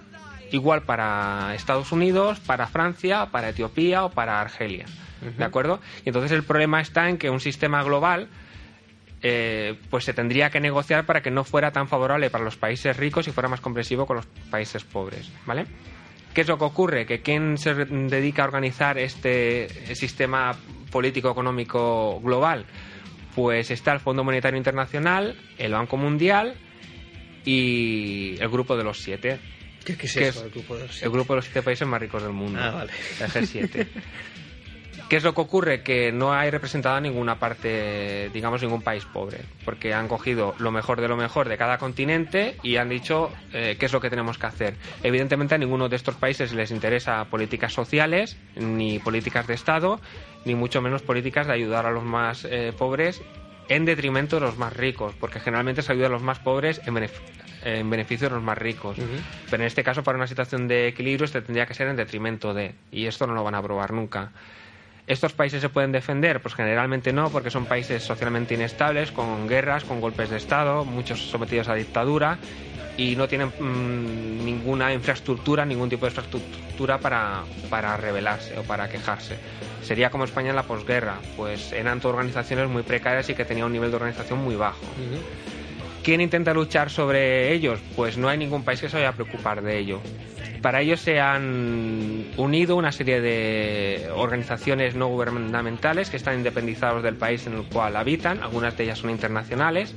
[0.53, 4.87] igual para Estados Unidos, para Francia, para Etiopía o para Argelia.
[5.39, 5.81] ¿De acuerdo?
[6.05, 8.29] Y entonces el problema está en que un sistema global
[9.23, 12.97] eh, pues se tendría que negociar para que no fuera tan favorable para los países
[12.97, 15.31] ricos y fuera más comprensivo con los países pobres.
[15.47, 15.67] ¿Vale?
[16.37, 17.07] ¿Qué es lo que ocurre?
[17.07, 20.55] Que quien se dedica a organizar este sistema
[20.91, 22.67] político-económico global,
[23.35, 26.55] pues está el Fondo Monetario Internacional, el Banco Mundial
[27.47, 29.39] y el Grupo de los Siete.
[29.83, 30.41] ¿Qué, qué es ¿Qué eso?
[30.41, 30.45] es?
[30.45, 32.61] el grupo de los El grupo de los siete países más ricos del mundo.
[32.63, 32.93] Ah, vale.
[33.19, 33.87] El G7.
[35.09, 35.83] ¿Qué es lo que ocurre?
[35.83, 41.01] Que no hay representada ninguna parte, digamos, ningún país pobre, porque han cogido lo mejor
[41.01, 44.37] de lo mejor de cada continente y han dicho eh, qué es lo que tenemos
[44.37, 44.75] que hacer.
[45.05, 50.01] Evidentemente a ninguno de estos países les interesa políticas sociales, ni políticas de Estado,
[50.45, 53.23] ni mucho menos políticas de ayudar a los más eh, pobres
[53.69, 56.95] en detrimento de los más ricos, porque generalmente se ayuda a los más pobres en,
[56.95, 57.21] benef-
[57.63, 58.97] en beneficio de los más ricos.
[59.51, 62.55] Pero en este caso, para una situación de equilibrio, este tendría que ser en detrimento
[62.55, 64.33] de, y esto no lo van a aprobar nunca.
[65.07, 66.41] ¿Estos países se pueden defender?
[66.41, 71.21] Pues generalmente no, porque son países socialmente inestables, con guerras, con golpes de Estado, muchos
[71.21, 72.39] sometidos a dictadura
[72.97, 78.89] y no tienen mm, ninguna infraestructura, ningún tipo de infraestructura para, para rebelarse o para
[78.89, 79.37] quejarse.
[79.83, 83.73] Sería como España en la posguerra, pues eran organizaciones muy precarias y que tenían un
[83.73, 84.85] nivel de organización muy bajo.
[86.07, 87.81] ¿Quién intenta luchar sobre ellos?
[87.97, 90.01] Pues no hay ningún país que se vaya a preocupar de ello.
[90.63, 97.17] Para ello se han unido una serie de organizaciones no gubernamentales que están independizados del
[97.17, 99.97] país en el cual habitan, algunas de ellas son internacionales,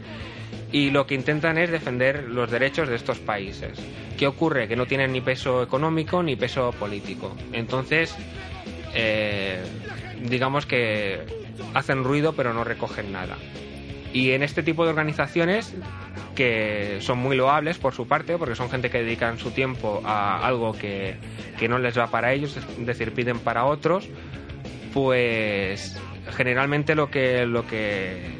[0.71, 3.77] y lo que intentan es defender los derechos de estos países.
[4.17, 4.67] ¿Qué ocurre?
[4.67, 7.35] Que no tienen ni peso económico ni peso político.
[7.53, 8.15] Entonces,
[8.95, 9.61] eh,
[10.23, 11.19] digamos que
[11.75, 13.37] hacen ruido pero no recogen nada.
[14.13, 15.73] Y en este tipo de organizaciones,
[16.35, 20.45] que son muy loables por su parte, porque son gente que dedican su tiempo a
[20.45, 21.17] algo que,
[21.59, 24.09] que no les va para ellos, es decir, piden para otros,
[24.93, 25.99] pues
[26.35, 28.37] generalmente lo que, lo que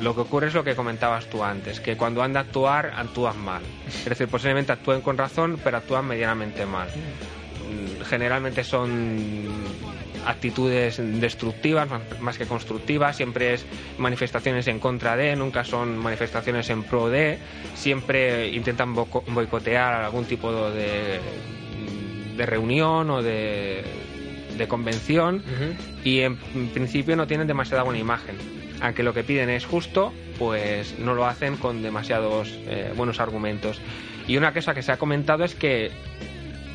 [0.00, 3.38] lo que ocurre es lo que comentabas tú antes, que cuando han de actuar, actúan
[3.40, 3.62] mal.
[3.86, 6.88] Es decir, posiblemente actúen con razón, pero actúan medianamente mal.
[6.88, 9.16] Mm, Generalmente son
[10.26, 11.88] actitudes destructivas
[12.20, 13.66] más, que constructivas, siempre es
[13.98, 17.38] manifestaciones en contra de, nunca son manifestaciones en pro de,
[17.74, 21.20] siempre intentan boicotear algún tipo de,
[22.36, 23.84] de reunión o de,
[24.58, 25.42] de convención
[26.04, 26.36] y en
[26.74, 28.36] principio no tienen demasiada buena imagen.
[28.80, 33.80] Aunque lo que piden es justo, pues no lo hacen con demasiados eh, buenos argumentos.
[34.26, 35.90] Y una cosa que se ha comentado es que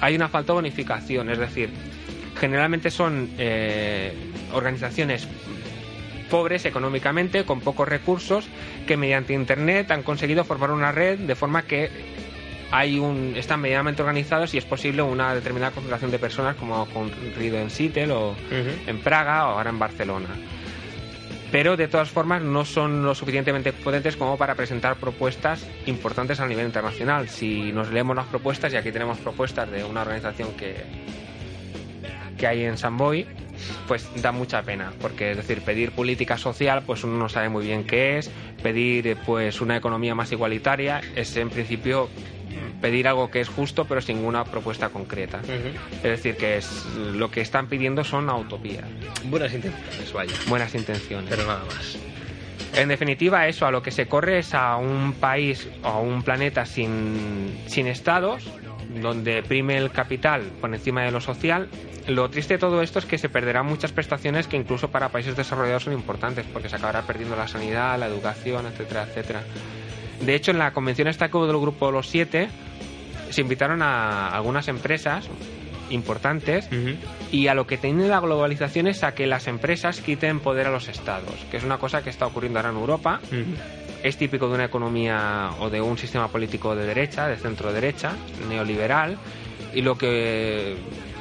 [0.02, 1.70] hay una falta de bonificación, es decir,
[2.36, 4.14] generalmente son eh,
[4.54, 5.28] organizaciones
[6.30, 8.48] pobres económicamente, con pocos recursos,
[8.88, 11.92] que mediante Internet han conseguido formar una red de forma que
[12.72, 16.82] hay un, están medianamente organizados y es posible una determinada concentración de personas, como ha
[16.82, 20.30] ocurrido en Seattle o en Praga o ahora en Barcelona.
[21.52, 26.48] Pero de todas formas no son lo suficientemente potentes como para presentar propuestas importantes a
[26.48, 27.30] nivel internacional.
[27.30, 30.78] Si nos leemos las propuestas, y aquí tenemos propuestas de una organización que,
[32.44, 33.26] que hay en Samboy,
[33.88, 37.64] pues da mucha pena, porque es decir, pedir política social, pues uno no sabe muy
[37.64, 38.30] bien qué es,
[38.62, 42.10] pedir eh, pues una economía más igualitaria es en principio
[42.82, 45.40] pedir algo que es justo pero sin una propuesta concreta.
[45.96, 48.84] Es decir, que es, lo que están pidiendo son utopías,
[49.24, 50.34] Buenas intenciones, vaya.
[50.48, 51.30] buenas intenciones.
[51.30, 51.98] Pero nada más.
[52.76, 56.24] En definitiva, eso, a lo que se corre es a un país o a un
[56.24, 58.44] planeta sin, sin estados,
[59.02, 61.70] donde prime el capital por encima de lo social.
[62.08, 65.36] Lo triste de todo esto es que se perderán muchas prestaciones que incluso para países
[65.36, 69.44] desarrollados son importantes, porque se acabará perdiendo la sanidad, la educación, etcétera, etcétera.
[70.22, 72.50] De hecho, en la convención esta que hubo del grupo Los Siete,
[73.30, 75.28] se invitaron a algunas empresas
[75.90, 76.70] importantes
[77.32, 80.72] y a lo que tiene la globalización es a que las empresas quiten poder a
[80.72, 83.22] los estados, que es una cosa que está ocurriendo ahora en Europa.
[84.04, 88.12] Es típico de una economía o de un sistema político de derecha, de centro derecha,
[88.50, 89.18] neoliberal,
[89.74, 90.76] y lo que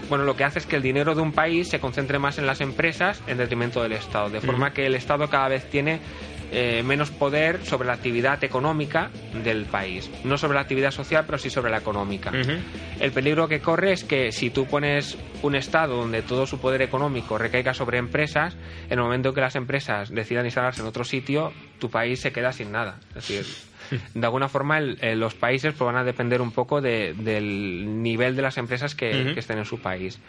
[0.09, 2.47] bueno, lo que hace es que el dinero de un país se concentre más en
[2.47, 6.01] las empresas en detrimento del Estado, de forma que el Estado cada vez tiene
[6.53, 10.11] eh, menos poder sobre la actividad económica del país.
[10.23, 12.31] No sobre la actividad social, pero sí sobre la económica.
[12.99, 16.83] El peligro que corre es que si tú pones un Estado donde todo su poder
[16.83, 18.57] económico recaiga sobre empresas,
[18.91, 22.31] en el momento en que las empresas decidan instalarse en otro sitio, tu país se
[22.33, 23.01] queda sin nada.
[23.09, 23.47] Es decir,
[24.15, 28.03] de alguna forma el- eh, los países pues, van a depender un poco de- del
[28.03, 30.21] nivel de las empresas que, que estén en su país.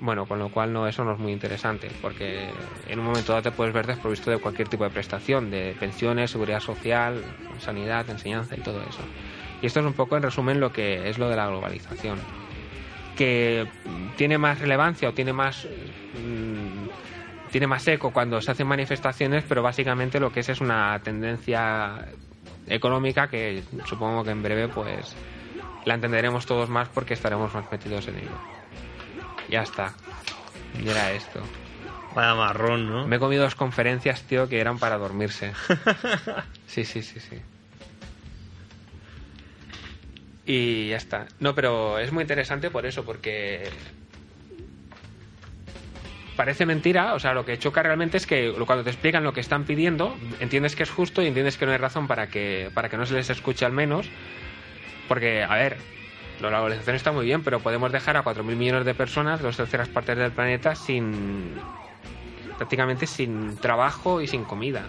[0.00, 2.54] Bueno, con lo cual no, eso no es muy interesante, porque
[2.86, 6.30] en un momento dado te puedes ver desprovisto de cualquier tipo de prestación, de pensiones,
[6.30, 7.22] seguridad social,
[7.58, 9.02] sanidad, enseñanza y todo eso.
[9.60, 12.18] Y esto es un poco, en resumen, lo que es lo de la globalización.
[13.14, 13.66] Que
[14.16, 16.86] tiene más relevancia o tiene más mm,
[17.50, 22.06] tiene más eco cuando se hacen manifestaciones, pero básicamente lo que es es una tendencia
[22.68, 25.14] económica que supongo que en breve pues
[25.84, 28.59] la entenderemos todos más porque estaremos más metidos en ello.
[29.50, 29.94] Ya está.
[30.82, 31.40] Y era esto.
[32.14, 33.06] Vaya marrón, ¿no?
[33.06, 35.52] Me he comido dos conferencias, tío, que eran para dormirse.
[36.66, 37.36] Sí, sí, sí, sí.
[40.46, 41.26] Y ya está.
[41.40, 43.68] No, pero es muy interesante por eso, porque
[46.36, 49.40] parece mentira, o sea, lo que choca realmente es que cuando te explican lo que
[49.40, 52.88] están pidiendo, entiendes que es justo y entiendes que no hay razón para que, para
[52.88, 54.08] que no se les escuche al menos,
[55.08, 55.76] porque, a ver,
[56.48, 59.88] la globalización está muy bien, pero podemos dejar a 4.000 millones de personas, dos terceras
[59.88, 61.54] partes del planeta, sin
[62.56, 64.84] prácticamente sin trabajo y sin comida.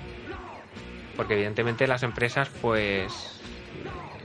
[1.16, 3.40] Porque evidentemente las empresas, pues,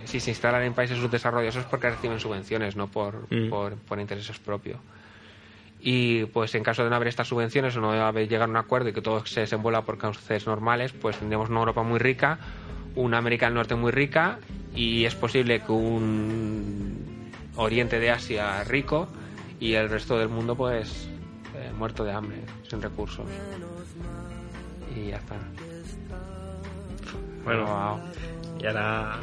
[0.05, 3.49] si se instalan en países subdesarrollados es porque reciben subvenciones, no por, Mm.
[3.51, 4.79] por, por intereses propios.
[5.81, 8.57] Y pues en caso de no haber estas subvenciones o no haber llegado a un
[8.57, 12.39] acuerdo y que todo se desenvuelva por cauces normales, pues tendríamos una Europa muy rica,
[12.97, 14.39] una América del Norte muy rica
[14.75, 17.06] y es posible que un
[17.57, 19.09] Oriente de Asia rico
[19.61, 21.09] y el resto del mundo pues
[21.55, 23.27] eh, muerto de hambre, sin recursos.
[24.95, 25.37] Y ya está.
[27.45, 27.65] Bueno.
[27.65, 28.01] Wow.
[28.61, 29.19] Y ahora.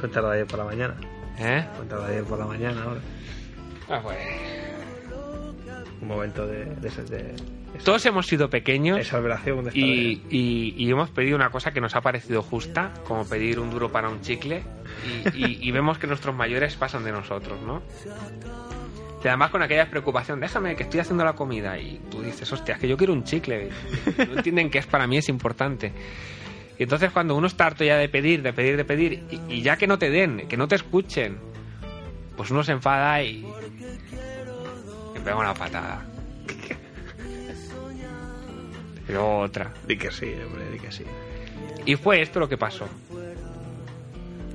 [0.00, 0.96] Cuéntalo de ayer por la mañana.
[1.38, 1.66] ¿Eh?
[1.76, 3.00] Cuéntalo de ayer por la mañana ahora.
[3.88, 4.18] Ah, pues.
[6.00, 6.64] Un momento de.
[6.64, 11.50] de, de, de Todos hemos sido pequeños esa de y, y- y hemos pedido una
[11.50, 14.62] cosa que nos ha parecido justa, como pedir un duro para un chicle,
[15.34, 17.82] y, y- y vemos que nuestros mayores pasan de nosotros, ¿no?
[19.24, 21.78] Y además con aquella preocupación, déjame que estoy haciendo la comida.
[21.78, 23.70] Y tú dices, hostia, es que yo quiero un chicle.
[24.18, 25.92] No entienden que es para mí es importante.
[26.76, 29.62] Y entonces cuando uno está harto ya de pedir, de pedir, de pedir, y, y
[29.62, 31.38] ya que no te den, que no te escuchen,
[32.36, 33.46] pues uno se enfada y...
[35.14, 36.04] Me pega una patada.
[39.08, 39.72] Y luego otra.
[39.86, 41.04] Di que sí, hombre, di que sí.
[41.86, 42.86] Y fue esto lo que pasó.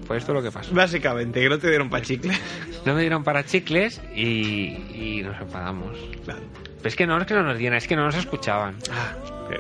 [0.06, 0.74] Fue esto lo que pasó.
[0.74, 2.34] Básicamente, que no te dieron pa' chicle.
[2.86, 5.98] No me dieron para chicles y, y nos enfadamos.
[6.24, 6.40] Claro.
[6.78, 8.76] Pero es que no es que no nos dieran, es que no nos escuchaban.
[8.90, 9.14] Ah,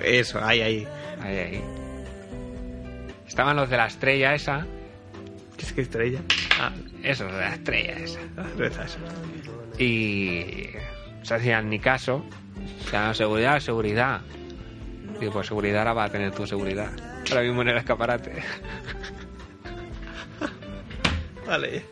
[0.03, 0.87] eso, ahí, ahí.
[1.21, 1.61] Ahí, ahí.
[3.27, 4.65] Estaban los de la estrella esa.
[5.57, 6.19] ¿Qué es que estrella?
[6.59, 6.71] Ah,
[7.03, 8.19] Esos de la estrella esa.
[8.85, 8.97] eso.
[9.77, 10.69] Y
[11.23, 12.23] se hacían ni caso.
[12.85, 14.21] O sea, seguridad, seguridad.
[15.19, 16.89] Digo, pues seguridad ahora va a tener tu seguridad.
[17.29, 18.33] Ahora mismo en el escaparate.
[21.47, 21.85] Vale.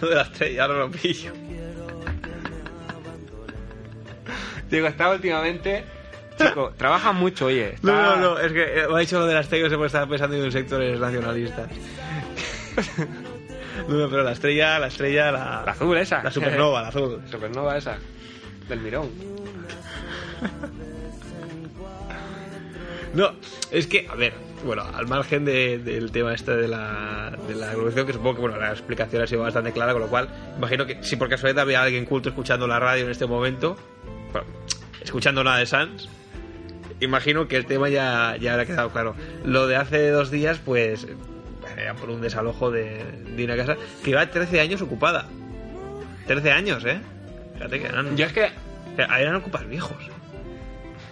[0.00, 1.32] Lo de la estrella, ahora lo pillo.
[4.70, 5.84] Digo, está últimamente.
[6.38, 7.76] Chico, trabaja mucho, oye.
[7.82, 9.76] No, está- no, no, es que eh, me ha dicho lo de la estrella, se
[9.76, 11.68] puede estar pensando en sectores nacionalistas.
[13.88, 16.22] No, no, pero la estrella, la estrella, la, La azul esa.
[16.22, 17.20] la supernova, la azul.
[17.28, 17.98] Supernova esa.
[18.68, 19.10] Del mirón.
[23.14, 23.32] No,
[23.70, 24.32] es que, a ver,
[24.64, 28.40] bueno, al margen de- del tema este de la, de la evolución, que supongo que
[28.40, 31.62] bueno, la explicación ha sido bastante clara, con lo cual, imagino que si por casualidad
[31.62, 33.76] había alguien culto escuchando la radio en este momento,
[34.32, 34.46] bueno,
[35.00, 36.08] escuchando nada de Sans,
[37.00, 39.14] imagino que el tema ya, ya habrá quedado claro.
[39.44, 41.06] Lo de hace dos días, pues,
[41.76, 43.04] era por un desalojo de,
[43.36, 45.28] de una casa que iba 13 años ocupada.
[46.26, 47.00] 13 años, ¿eh?
[47.54, 48.48] Fíjate que eran, Yo es que.
[48.96, 49.96] eran ocupas viejos.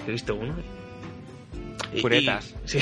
[0.07, 0.55] He visto uno.
[1.95, 2.55] Y- y- Puretas.
[2.65, 2.79] sí.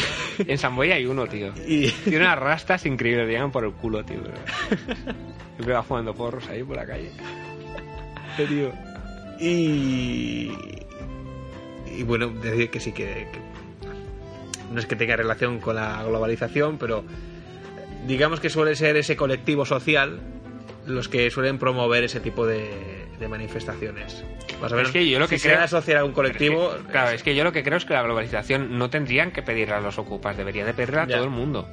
[0.46, 1.52] En Samboya hay uno, tío.
[1.66, 4.20] Y, Tiene unas rastas increíbles, le llegan por el culo, tío.
[5.56, 7.10] Siempre va fumando porros ahí por la calle.
[8.30, 8.72] Este tío.
[9.40, 10.52] y,
[11.96, 13.38] y bueno, decir que sí, que, que
[14.72, 17.04] no es que tenga relación con la globalización, pero
[18.06, 20.20] digamos que suele ser ese colectivo social
[20.86, 24.24] los que suelen promover ese tipo de, de manifestaciones.
[24.60, 26.72] Más o menos, que yo lo que si se creo- a asociar a un colectivo,
[26.74, 29.30] Es que, claro, es que yo lo que creo es que la globalización no tendrían
[29.30, 31.16] que pedirla a los ocupas, debería de pedirla a Ya.
[31.16, 31.68] todo el mundo.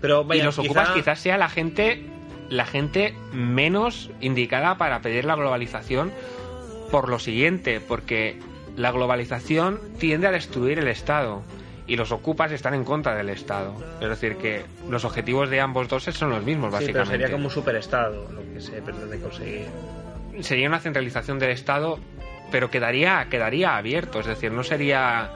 [0.00, 2.04] pero vaya, y los quizá- ocupas quizás sea la gente
[2.50, 6.12] la gente menos indicada para pedir la globalización
[6.90, 8.38] por lo siguiente, porque
[8.76, 11.42] la globalización tiende a destruir el Estado
[11.86, 13.74] y los ocupas están en contra del Estado.
[14.00, 17.10] Es decir, que los objetivos de ambos dos son los mismos, Sí, pero básicamente.
[17.12, 19.66] sería como un superestado lo que se pretende conseguir.
[20.40, 21.98] Sería una centralización del Estado,
[22.50, 25.30] pero quedaría, quedaría abierto, es decir, no sería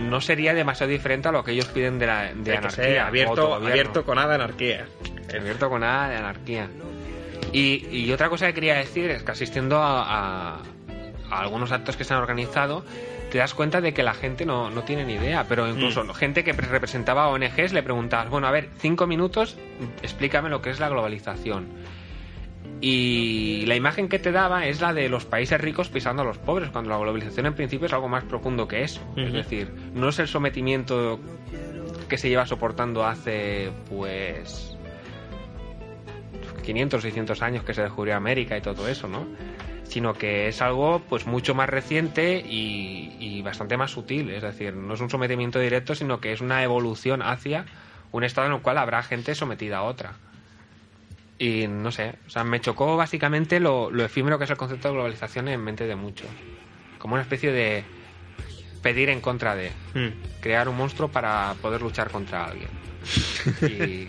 [0.00, 3.06] no sería demasiado diferente a lo que ellos piden de, la, de Hay anarquía.
[3.06, 4.86] abierto, abierto con nada de anarquía.
[5.38, 6.68] Abierto con nada de anarquía.
[7.52, 10.02] Y, y otra cosa que quería decir es que asistiendo a,
[10.56, 10.62] a-
[11.30, 12.84] a algunos actos que se han organizado,
[13.30, 16.10] te das cuenta de que la gente no, no tiene ni idea, pero incluso Mm.
[16.14, 19.56] gente que pre- representaba a ONGs le preguntabas, bueno, a ver, cinco minutos,
[20.02, 21.66] explícame lo que es la globalización.
[22.80, 26.38] Y la imagen que te daba es la de los países ricos pisando a los
[26.38, 29.00] pobres, cuando la globalización en principio es algo más profundo que eso.
[29.16, 31.18] Es decir, no es el sometimiento
[32.08, 34.76] que se lleva soportando hace, pues,
[36.64, 39.26] 500, 600 años que se descubrió América y todo eso, ¿no?
[39.82, 44.30] Sino que es algo, pues, mucho más reciente y, y bastante más sutil.
[44.30, 47.64] Es decir, no es un sometimiento directo, sino que es una evolución hacia
[48.12, 50.14] un estado en el cual habrá gente sometida a otra.
[51.38, 54.88] Y no sé, o sea, me chocó básicamente lo, lo efímero que es el concepto
[54.88, 56.26] de globalización en mente de muchos.
[56.98, 57.84] Como una especie de
[58.82, 60.08] pedir en contra de, Mm.
[60.40, 62.68] crear un monstruo para poder luchar contra alguien.
[63.62, 64.08] Y.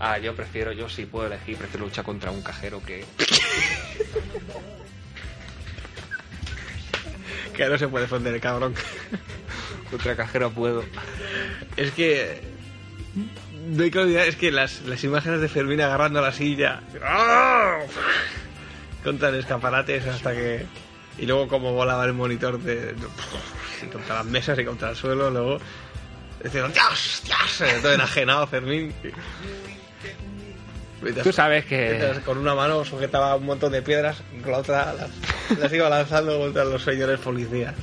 [0.00, 3.04] Ah, yo prefiero, yo sí puedo elegir, prefiero luchar contra un cajero que.
[7.56, 8.74] Que no se puede defender cabrón.
[9.90, 10.84] Contra cajero puedo.
[11.76, 12.40] Es que.
[13.68, 16.80] No hay que olvidar, es que las, las imágenes de Fermín agarrando la silla.
[17.04, 17.80] ¡Ah!
[19.04, 20.64] Contra el escaparate es hasta que.
[21.18, 22.94] Y luego como volaba el monitor de.
[23.92, 25.58] contra las mesas y contra el suelo, luego.
[26.42, 27.22] Diciendo, ¡Dios!
[27.24, 27.82] ¡Dios!
[27.82, 28.94] Todo enajenado Fermín.
[31.22, 32.20] Tú sabes que.
[32.24, 35.88] Con una mano sujetaba un montón de piedras y con la otra las, las iba
[35.90, 37.74] lanzando contra los señores policías.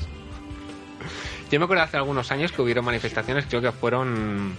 [1.51, 4.55] Yo me acuerdo hace algunos años que hubieron manifestaciones, creo que fueron.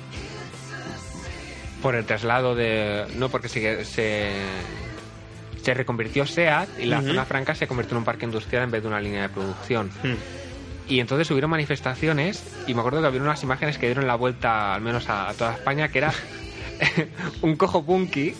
[1.82, 3.06] Por el traslado de.
[3.16, 3.84] No, porque se.
[3.84, 4.30] se
[5.66, 8.82] se reconvirtió SEAT y la zona franca se convirtió en un parque industrial en vez
[8.82, 9.90] de una línea de producción.
[10.00, 10.14] Hmm.
[10.88, 14.74] Y entonces hubieron manifestaciones y me acuerdo que había unas imágenes que dieron la vuelta
[14.74, 16.14] al menos a, a toda España que era
[17.42, 18.36] un cojo punky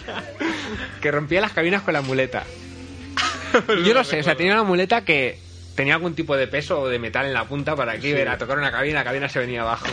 [1.00, 2.42] que rompía las cabinas con la muleta.
[3.86, 5.38] Yo no sé, o sea, tenía una muleta que
[5.76, 8.36] tenía algún tipo de peso o de metal en la punta para que iba a
[8.36, 9.86] tocar una cabina, la cabina se venía abajo.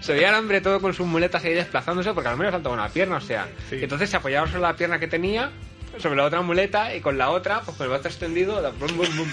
[0.00, 2.88] Se veía el hombre todo con sus muletas ahí desplazándose porque al menos faltaba una
[2.88, 3.48] pierna, o sea.
[3.68, 3.78] Sí.
[3.82, 5.50] Entonces se apoyaba sobre la pierna que tenía,
[5.98, 9.28] sobre la otra muleta y con la otra, pues con el brazo extendido, bum, bum,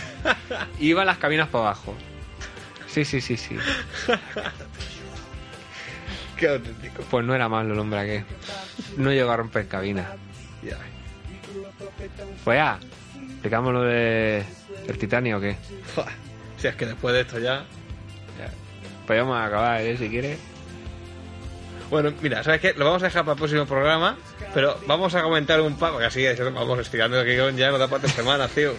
[0.79, 1.95] iban las cabinas para abajo.
[2.88, 3.55] Sí, sí, sí, sí.
[6.36, 7.03] Qué auténtico.
[7.09, 8.25] Pues no era malo el hombre aquel.
[8.97, 10.15] No llegó a romper cabina.
[12.43, 12.79] Pues ya,
[13.15, 14.43] explicamos lo de
[14.88, 15.55] el Titanic o qué.
[16.57, 17.65] Si es que después de esto ya.
[19.20, 19.97] Vamos a acabar, ¿eh?
[19.97, 20.38] Si quieres.
[21.89, 22.74] Bueno, mira, ¿sabes qué?
[22.78, 24.16] Lo vamos a dejar para el próximo programa,
[24.53, 27.89] pero vamos a comentar un par, porque así vamos estirando el guion ya, no da
[27.89, 28.74] para tres semanas, tío.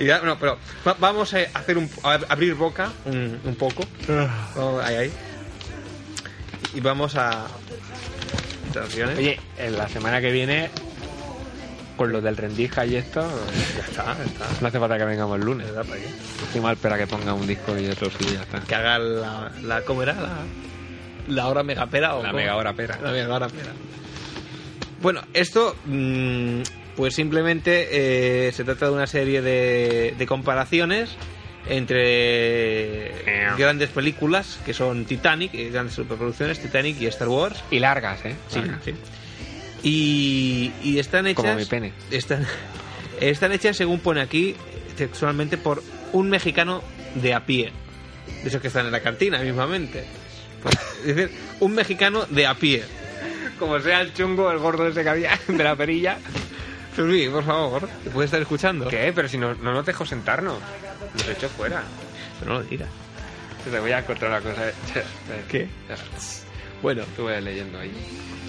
[0.00, 3.84] Y ya, no, pero va- vamos a hacer un, a abrir boca un, un poco.
[4.56, 5.12] Vamos, ahí, ahí.
[6.74, 7.46] Y vamos a...
[9.16, 10.68] Oye, en la semana que viene,
[11.96, 13.20] con lo del rendija y esto,
[13.76, 14.46] ya está, ya está.
[14.60, 15.66] no hace falta que vengamos el lunes.
[15.68, 16.72] ¿Para qué?
[16.72, 18.60] Espera que ponga un disco y otro sí ya está.
[18.60, 20.12] Que haga la, la ¿cómo era?
[20.14, 20.36] La,
[21.28, 22.40] la hora megapera o La cómo?
[22.40, 22.98] mega hora pera.
[23.02, 23.72] La mega hora pera.
[25.00, 26.60] Bueno, esto mm,
[26.96, 31.10] pues simplemente eh, se trata de una serie de, de comparaciones
[31.68, 33.12] entre
[33.58, 37.62] grandes películas que son Titanic, eh, grandes superproducciones, Titanic y Star Wars.
[37.70, 38.34] Y largas, ¿eh?
[38.48, 38.80] Sí, Largas.
[38.84, 38.94] sí.
[39.82, 41.44] Y, y están hechas.
[41.44, 41.92] Como mi pene.
[42.10, 42.46] Están,
[43.20, 44.54] están hechas, según pone aquí,
[44.96, 46.82] textualmente por un mexicano
[47.14, 47.72] de a pie.
[48.42, 50.04] De esos que están en la cantina mismamente.
[50.62, 50.74] Pues,
[51.04, 52.84] es decir, un mexicano de a pie.
[53.58, 56.18] Como sea el chungo, el gordo ese que había de la perilla.
[56.94, 58.88] Fermín, por favor, ¿te puedes estar escuchando?
[58.88, 59.12] ¿Qué?
[59.14, 60.58] Pero si no, no nos dejo sentarnos.
[61.14, 61.82] Nos echo fuera.
[62.40, 62.88] Pero no lo digas.
[63.70, 64.70] Te voy a encontrar una cosa.
[65.48, 65.68] ¿Qué?
[66.82, 67.92] Bueno, Estuve leyendo ahí.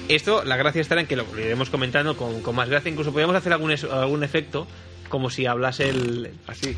[0.09, 2.89] Esto, la gracia estará en que lo iremos comentando con, con más gracia.
[2.91, 4.67] Incluso podríamos hacer algún, es- algún efecto
[5.09, 6.31] como si hablase el.
[6.47, 6.77] Así.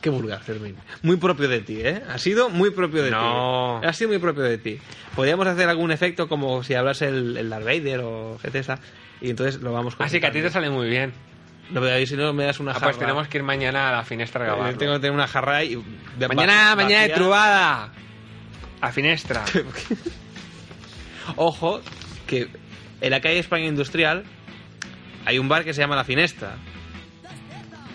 [0.00, 0.76] Qué vulgar, Fermín.
[1.02, 2.02] Muy propio de ti, ¿eh?
[2.08, 3.78] Ha sido muy propio de No.
[3.82, 3.86] ti.
[3.88, 4.78] Ha sido muy propio de ti.
[5.14, 8.78] Podríamos hacer algún efecto como si hablase el, el Darth Vader o GTSA.
[9.20, 11.12] Y entonces lo vamos Así que a ti te sale muy bien.
[11.70, 12.86] No, pero ahí si no me das una Ah, jarra.
[12.88, 14.78] pues tenemos que ir mañana a la finestra a Eh, grabarlo.
[14.78, 15.76] Tengo que tener una jarra y.
[16.28, 17.92] Mañana, mañana de trubada.
[18.80, 19.44] A finestra.
[21.36, 21.80] Ojo,
[22.26, 22.48] que
[23.00, 24.24] en la calle España Industrial
[25.24, 26.56] hay un bar que se llama La Finestra.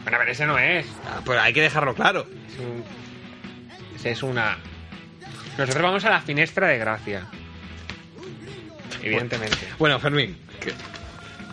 [0.03, 0.85] bueno, pero ese no es.
[1.05, 2.27] Ah, Pero hay que dejarlo claro.
[2.51, 2.83] Es un-
[3.95, 4.57] ese es una.
[5.57, 7.27] Nosotros vamos a la finestra de gracia.
[9.03, 9.57] Evidentemente.
[9.79, 10.73] Bueno, Fermín, que,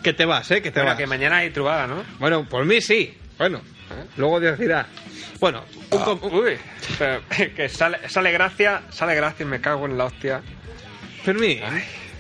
[0.03, 0.61] que te vas, ¿eh?
[0.63, 0.99] Que te Bueno, vas.
[0.99, 2.05] que mañana hay trubada, ¿no?
[2.19, 3.17] Bueno, por mí sí.
[3.39, 3.61] Bueno,
[4.17, 4.87] luego Dios dirá.
[5.41, 6.57] Bueno, un un- Uy,
[6.99, 7.21] pero
[7.57, 10.43] que sale, sale gracia, sale gracia y me cago en la hostia.
[11.23, 11.61] Fermín.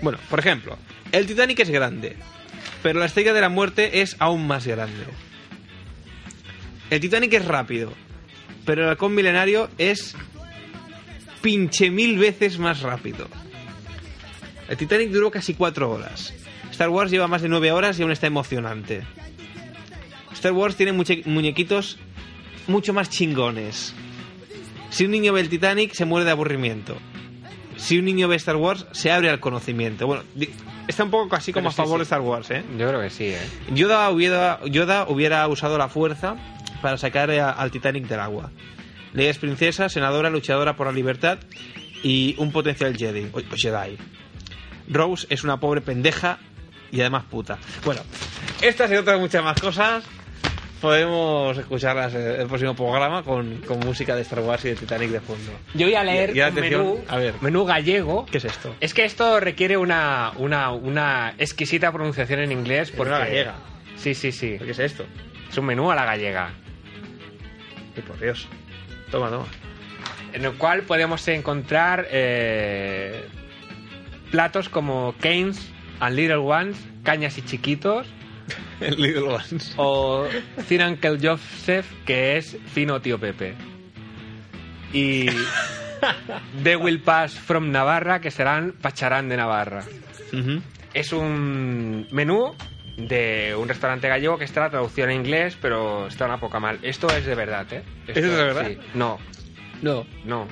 [0.01, 0.79] Bueno, por ejemplo,
[1.13, 2.17] el Titanic es grande,
[2.83, 5.05] pero la estrella de la muerte es aún más grande.
[6.91, 7.93] El Titanic es rápido,
[8.65, 10.15] pero el halcón milenario es
[11.43, 13.29] pinche mil veces más rápido.
[14.69, 16.35] El Titanic duró casi cuatro horas.
[16.71, 19.03] Star Wars lleva más de nueve horas y aún está emocionante.
[20.33, 21.99] Star Wars tiene muñequitos
[22.69, 23.95] mucho más chingones.
[24.91, 26.97] Si un niño ve el Titanic, se muere de aburrimiento.
[27.79, 30.07] Si un niño ve Star Wars, se abre al conocimiento.
[30.07, 30.23] Bueno,
[30.87, 31.99] está un poco casi como Pero a sí, favor sí.
[31.99, 32.65] de Star Wars, ¿eh?
[32.77, 33.39] Yo creo que sí, ¿eh?
[33.73, 36.37] Yoda hubiera, Yoda hubiera usado la fuerza
[36.83, 38.51] para sacar a- al Titanic del agua.
[39.15, 41.39] Leia es princesa, senadora, luchadora por la libertad
[42.03, 43.29] y un potencial Jedi.
[43.33, 43.97] o- o Jedi.
[44.89, 46.39] Rose es una pobre pendeja
[46.91, 47.59] y además puta.
[47.85, 48.01] Bueno,
[48.61, 50.05] estas y otras muchas más cosas
[50.81, 55.11] podemos escucharlas en el próximo programa con, con música de Star Wars y de Titanic
[55.11, 55.53] de fondo.
[55.75, 57.35] Yo voy a leer Y- y un atención, menú, a ver.
[57.41, 58.27] menú gallego.
[58.27, 58.75] ¿Qué es esto?
[58.81, 62.91] Es que esto requiere una, una, una exquisita pronunciación en inglés.
[62.91, 63.11] Porque...
[63.13, 63.55] una gallega.
[63.97, 64.57] Sí, sí, sí.
[64.59, 65.05] ¿Qué es esto?
[65.51, 66.51] Es un menú a la gallega.
[67.97, 68.47] Ay, por Dios.
[69.11, 69.47] Toma, toma.
[70.33, 73.25] En el cual podemos encontrar eh,
[74.31, 75.71] platos como Canes
[76.01, 78.07] and Little Ones, cañas y chiquitos,
[78.81, 79.75] El Little Ones.
[79.77, 80.27] o
[80.69, 83.55] Thin Uncle Joseph, que es fino tío Pepe.
[84.93, 85.27] Y
[86.63, 89.85] The Will Pass from Navarra, que serán pacharán de Navarra.
[90.95, 92.55] Es un menú
[92.97, 96.79] de un restaurante gallego que está traducido en inglés, pero está una poca mal.
[96.83, 97.83] Esto es de verdad, ¿eh?
[98.07, 98.67] Esto, ¿Esto es de verdad?
[98.69, 98.79] sí.
[98.95, 99.19] No,
[99.83, 100.07] No.
[100.25, 100.49] no.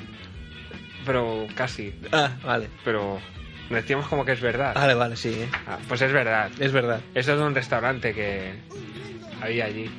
[1.05, 1.95] Pero casi.
[2.13, 2.69] Ah, vale.
[2.85, 3.21] Pero
[3.71, 4.75] decíamos como que es verdad.
[4.75, 5.31] Vale, vale, sí.
[5.31, 5.49] ¿eh?
[5.67, 6.51] Ah, pues es verdad.
[6.59, 7.01] Es verdad.
[7.15, 8.55] Eso es de un restaurante que
[9.43, 9.91] había allí.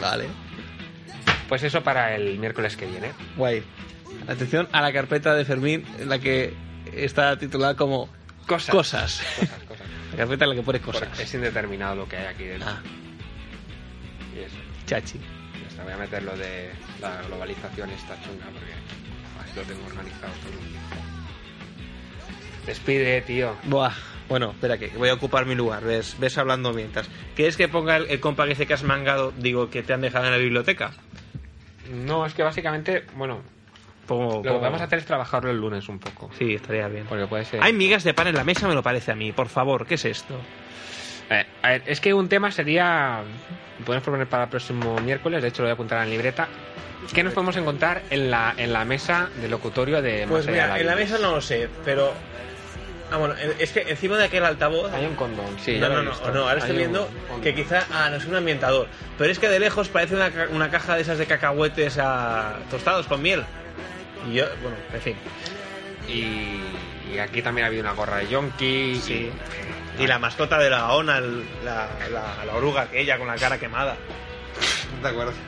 [0.00, 0.26] Vale.
[1.48, 3.12] Pues eso para el miércoles que viene.
[3.36, 3.62] Guay.
[4.28, 6.54] Atención a la carpeta de Fermín, en la que
[6.94, 8.08] está titulada como
[8.46, 8.70] Cosas.
[8.70, 9.22] Cosas.
[9.38, 9.86] Cosas, cosas.
[10.12, 11.18] La carpeta en la que pones cosas.
[11.20, 12.68] Es indeterminado lo que hay aquí dentro.
[12.68, 12.82] Ah,
[14.36, 14.56] Y eso.
[14.86, 15.18] chachi.
[15.18, 18.72] Ya está, voy a meter lo de la globalización esta chunga porque
[19.42, 21.11] así lo tengo organizado todo.
[22.66, 23.56] Despide, tío.
[23.64, 23.92] Buah.
[24.28, 25.82] Bueno, espera que voy a ocupar mi lugar.
[25.84, 27.08] Ves, ves hablando mientras.
[27.34, 30.00] ¿Quieres que ponga el, el compa que dice que has mangado, digo, que te han
[30.00, 30.92] dejado en la biblioteca?
[31.90, 33.40] No, es que básicamente, bueno,
[34.06, 36.30] Pongo, lo que pongo- vamos a hacer es trabajarlo el lunes un poco.
[36.38, 37.04] Sí, estaría bien.
[37.08, 37.62] Porque puede ser.
[37.62, 39.32] Hay migas de pan en la mesa, me lo parece a mí.
[39.32, 40.34] Por favor, ¿qué es esto?
[41.30, 43.22] Eh, a ver, es que un tema sería.
[43.84, 46.48] Podemos proponer para el próximo miércoles, de hecho lo voy a apuntar en la libreta.
[47.12, 50.80] ¿Qué nos podemos encontrar en la, en la mesa de locutorio de Pues mira, de
[50.82, 52.12] en la mesa no lo sé, pero.
[53.12, 54.90] Ah, bueno, es que encima de aquel altavoz.
[54.92, 55.76] Hay un condón, sí.
[55.78, 57.08] no, no, no, no, ahora estoy viendo
[57.42, 57.84] que quizá.
[57.92, 58.86] Ah, no es un ambientador.
[59.18, 62.54] Pero es que de lejos parece una, ca- una caja de esas de cacahuetes a
[62.70, 63.44] tostados con miel.
[64.30, 65.16] Y yo, bueno, en fin.
[66.08, 68.98] Y, y aquí también ha habido una gorra de yonki.
[69.02, 69.30] Sí.
[69.98, 73.58] Y la mascota de la ONA, el- la, la, la oruga aquella con la cara
[73.58, 73.94] quemada.
[75.02, 75.32] ¿De acuerdo?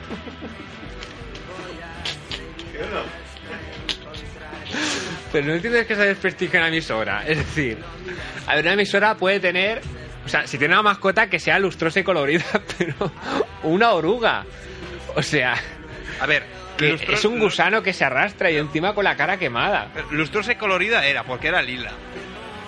[5.31, 7.23] Pero no entiendes que se desprestigio una emisora.
[7.27, 7.77] Es decir,
[8.47, 9.81] a ver, una emisora puede tener.
[10.25, 12.43] O sea, si tiene una mascota que sea lustrosa y colorida,
[12.77, 13.11] pero
[13.63, 14.43] una oruga.
[15.15, 15.55] O sea,
[16.19, 16.43] A ver,
[16.77, 19.89] que lustro- es un gusano que se arrastra y encima con la cara quemada.
[20.11, 21.91] Lustrosa y colorida era, porque era lila.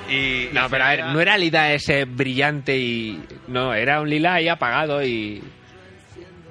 [0.09, 3.21] Y, No, y pero a ver, tenía- no era lila ese brillante y.
[3.47, 5.43] No, era un lila ahí apagado y.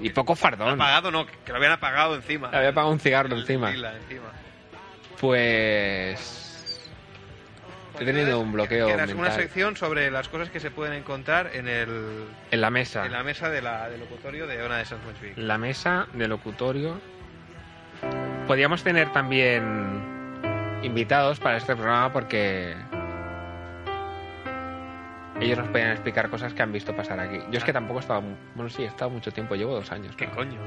[0.00, 0.74] Y poco fardón.
[0.74, 2.50] Apagado no, que lo habían apagado encima.
[2.50, 3.70] Le había apagado un cigarro encima.
[3.70, 4.24] Lila encima.
[5.20, 6.36] Pues.
[7.98, 10.92] He tenido un bloqueo Que era una mental sección sobre las cosas que se pueden
[10.92, 13.06] encontrar en, el, en la mesa.
[13.06, 15.38] en la mesa de la, del locutorio de Ona de San Spirit.
[15.38, 17.00] La mesa de locutorio.
[18.46, 20.02] Podríamos tener también
[20.82, 22.76] invitados para este programa porque
[25.40, 27.38] ellos nos podían explicar cosas que han visto pasar aquí.
[27.50, 28.22] Yo es que tampoco he estado,
[28.54, 30.14] bueno sí, he estado mucho tiempo, llevo dos años.
[30.16, 30.58] ¿Qué coño?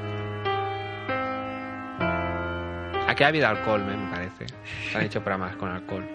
[3.19, 4.45] Aquí ha habido alcohol, me me parece.
[4.89, 6.07] Se han hecho programas con alcohol.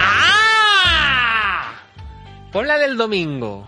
[0.00, 1.74] ¡Ah!
[2.50, 3.66] Pon la del domingo.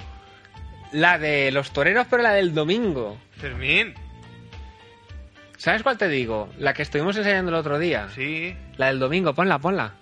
[0.93, 3.19] La de los toreros, pero la del domingo.
[3.33, 3.93] Fermín,
[5.61, 6.49] ¿Sabes cuál te digo?
[6.59, 8.09] La que estuvimos enseñando el otro día.
[8.15, 8.57] sí.
[8.79, 9.93] La del domingo, ponla, ponla.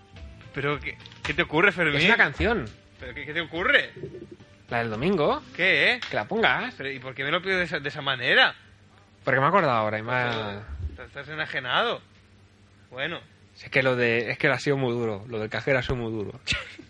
[0.54, 1.96] Pero ¿qué, qué te ocurre, Fermín?
[1.96, 2.64] Es una canción.
[3.00, 3.90] ¿Pero qué, qué te ocurre?
[4.70, 5.42] La del domingo.
[5.56, 6.00] ¿Qué, eh?
[6.09, 6.74] Que la pongas.
[6.76, 8.54] Pero, ¿Y por qué me lo pides de esa, de esa manera?
[9.24, 10.62] Porque me he acordado ahora y me ha-
[11.04, 12.00] Estás enajenado.
[12.90, 13.18] Bueno,
[13.61, 14.30] Es que lo de.
[14.30, 15.24] Es que lo ha sido muy duro.
[15.28, 16.38] Lo del cajero ha sido muy duro.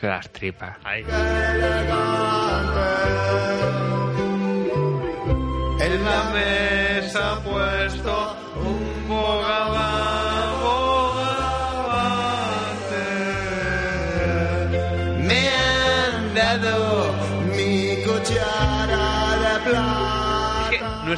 [0.00, 0.76] De las tripas.
[0.84, 1.02] Ahí.
[5.80, 9.37] En la mesa ha puesto un bogavante.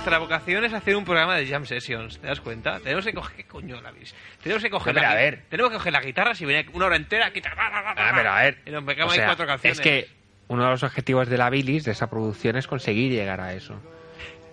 [0.01, 2.81] Nuestra vocación es hacer un programa de jam sessions, ¿te das cuenta?
[2.81, 3.37] Tenemos que coger...
[3.37, 4.15] ¿Qué coño la vis?
[4.43, 5.43] Tenemos que coger No, la a ver.
[5.51, 7.53] Tenemos que coger la guitarra si viene una hora entera, quitar...
[7.59, 8.59] Ah, pero a ver.
[8.65, 9.79] Y nos pegamos o sea, ahí cuatro canciones.
[9.79, 10.09] Es que
[10.49, 13.79] uno de los objetivos de la bilis, de esa producción, es conseguir llegar a eso.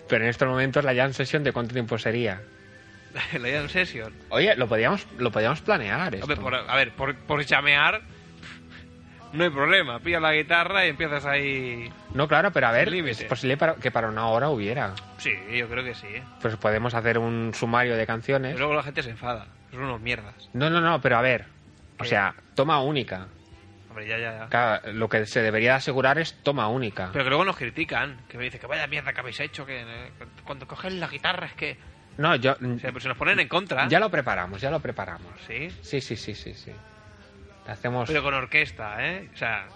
[0.10, 2.42] Pero en estos momentos la jam session de cuánto tiempo sería.
[3.40, 4.14] la jam session.
[4.28, 6.26] Oye, lo podíamos, lo podíamos planear esto.
[6.26, 8.02] Hombre, por- a ver, por, por llamear...
[9.34, 10.00] no hay problema.
[10.00, 11.92] Pillas la guitarra y empiezas ahí.
[12.14, 14.94] No, claro, pero a ver, es posible para- que para una hora hubiera.
[15.18, 16.08] Sí, yo creo que sí.
[16.08, 16.24] ¿eh?
[16.42, 18.58] Pues podemos hacer un sumario de canciones.
[18.58, 19.48] luego la gente se enfada.
[19.72, 20.50] Son unos mierdas.
[20.54, 21.46] No, no, no, pero a ver.
[22.00, 23.28] O sea, toma única.
[23.90, 24.48] Hombre, ya, ya, ya.
[24.48, 27.10] Claro, lo que se debería asegurar es toma única.
[27.12, 28.18] Pero que luego nos critican.
[28.30, 29.66] Que me dicen que vaya mierda que habéis hecho.
[29.66, 30.12] Que eh,
[30.46, 31.78] cuando cogen la guitarra es que.
[32.18, 32.54] No, yo.
[32.54, 33.88] O sea, pues se nos ponen en contra.
[33.90, 35.32] Ya lo preparamos, ya lo preparamos.
[35.48, 35.70] Sí.
[35.82, 36.72] Sí, sí, sí, sí, sí.
[37.68, 38.08] Hacemos.
[38.08, 39.30] Pero con orquesta, ¿eh?
[39.34, 39.68] O sea,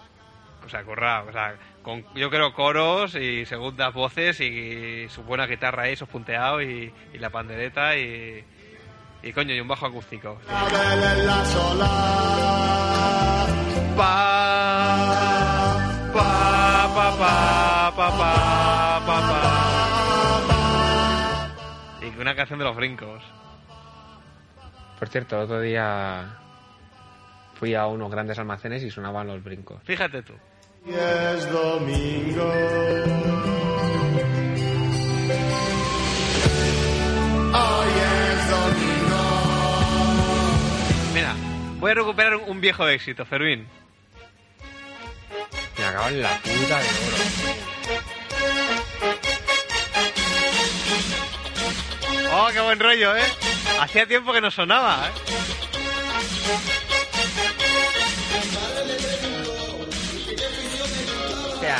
[0.64, 5.46] o sea, currado, o sea, con, yo creo coros y segundas voces y su buena
[5.46, 8.44] guitarra ahí, esos punteados y, y la pandereta y,
[9.22, 10.38] y coño, y un bajo acústico.
[22.00, 23.22] Y una canción de los brincos.
[24.98, 26.41] Por cierto, el otro día
[27.62, 29.80] fui a unos grandes almacenes y sonaban los brincos.
[29.84, 30.32] Fíjate tú.
[30.84, 32.42] Y es domingo.
[37.54, 39.22] Hoy es domingo.
[41.14, 41.36] Mira,
[41.78, 43.68] voy a recuperar un, viejo éxito, Fermín.
[45.78, 47.16] Me acabo en la puta de oro.
[52.34, 53.22] Oh, qué buen rollo, ¿eh?
[53.78, 55.12] Hacía tiempo que no sonaba, ¿eh?
[61.62, 61.78] Sea,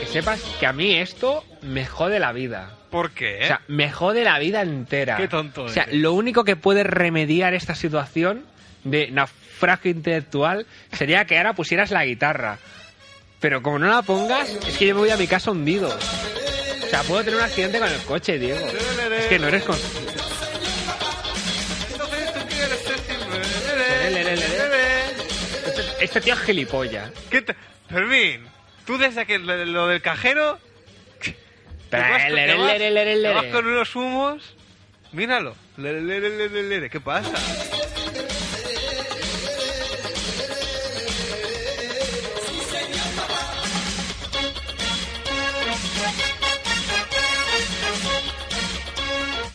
[0.00, 2.76] que sepas que a mí esto me jode la vida.
[2.90, 3.40] ¿Por qué?
[3.42, 5.16] O sea, me jode la vida entera.
[5.16, 5.96] Qué tonto O sea, eres.
[5.96, 8.44] lo único que puede remediar esta situación
[8.84, 12.58] de naufragio intelectual sería que ahora pusieras la guitarra.
[13.40, 15.88] Pero como no la pongas, es que yo me voy a mi casa hundido.
[15.88, 18.64] O sea, puedo tener un accidente con el coche, Diego.
[19.18, 19.76] Es que no eres con...
[25.66, 27.10] Este, este tío es gilipollas.
[27.30, 27.56] ¿Qué te-
[27.88, 28.46] Fermín,
[28.86, 30.58] tú desde que lo, lo del cajero...
[31.90, 32.72] te vas con- te vas-
[33.22, 34.54] te vas con unos humos...
[35.12, 35.54] Míralo.
[36.90, 37.30] ¿Qué pasa?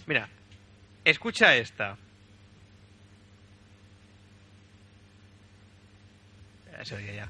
[0.06, 0.28] Mira,
[1.06, 1.98] escucha esta.
[6.84, 7.30] Se oye ya.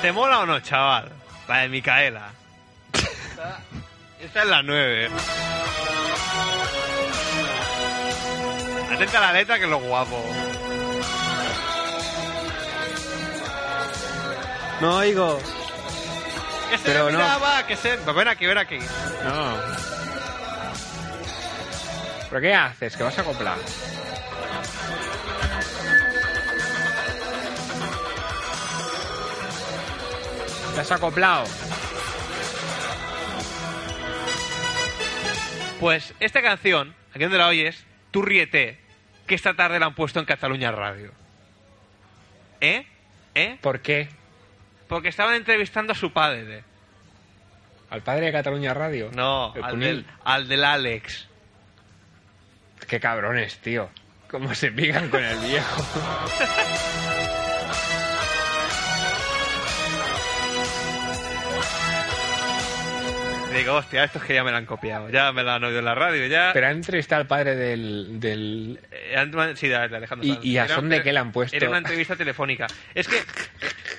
[0.00, 1.10] ¿Te mola o no, chaval?
[1.48, 2.30] La de Micaela.
[2.92, 3.58] Esta,
[4.20, 5.10] esta es la 9.
[8.92, 10.22] Atenta a la letra que es lo guapo.
[14.80, 15.38] No oigo.
[16.70, 17.18] Que se Pero me no.
[17.18, 17.96] miraba, que se...
[17.96, 18.78] Ven aquí, ven aquí.
[18.78, 19.56] No.
[22.28, 22.96] ¿Pero qué haces?
[22.96, 23.56] ¿Que vas a acoplar?
[30.76, 31.46] ¿Te has acoplado?
[35.80, 38.78] Pues esta canción, aquí donde la oyes, tú ríete,
[39.26, 41.12] que esta tarde la han puesto en Cataluña Radio.
[42.60, 42.84] ¿Eh?
[43.34, 43.56] ¿Eh?
[43.62, 44.10] ¿Por qué?
[44.86, 46.62] Porque estaban entrevistando a su padre.
[47.88, 49.10] ¿Al padre de Cataluña Radio?
[49.14, 51.26] No, El al del, al del Alex.
[52.86, 53.88] Qué cabrones, tío.
[54.28, 55.86] Cómo se pican con el viejo.
[63.56, 65.08] Digo, hostia, estos que ya me la han copiado.
[65.10, 66.50] Ya me la han oído en la radio, ya...
[66.52, 68.20] Pero han entrevistado al padre del...
[68.20, 68.80] del...
[68.90, 70.44] Eh, Sí, de Alejandro ¿Y- Sanz.
[70.44, 71.56] y a Era- son de qué la han puesto?
[71.56, 72.66] Era una entrevista telefónica.
[72.94, 73.22] Es que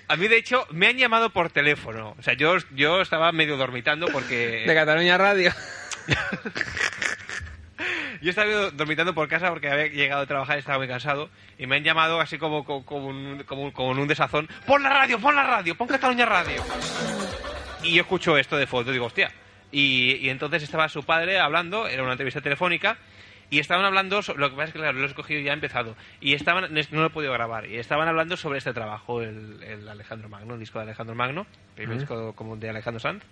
[0.07, 2.15] a mí, de hecho, me han llamado por teléfono.
[2.17, 4.63] O sea, yo, yo estaba medio dormitando porque...
[4.67, 5.51] De Cataluña Radio.
[8.21, 11.29] Yo estaba dormitando por casa porque había llegado a trabajar y estaba muy cansado.
[11.59, 14.47] Y me han llamado así como, como, como un, como, como en un desazón.
[14.65, 15.19] ¡Pon la radio!
[15.19, 15.75] ¡Pon la radio!
[15.75, 16.63] ¡Pon Cataluña Radio!
[17.83, 19.31] Y yo escucho esto de fondo y digo, hostia.
[19.71, 22.97] Y, y entonces estaba su padre hablando, era una entrevista telefónica,
[23.49, 25.53] y estaban hablando, lo que pasa es que claro, lo he escogido y ya ha
[25.53, 29.63] empezado, y estaban, no lo he podido grabar, y estaban hablando sobre este trabajo, el,
[29.63, 31.47] el Alejandro Magno, el disco de Alejandro Magno,
[31.77, 33.23] el disco como de Alejandro Sanz,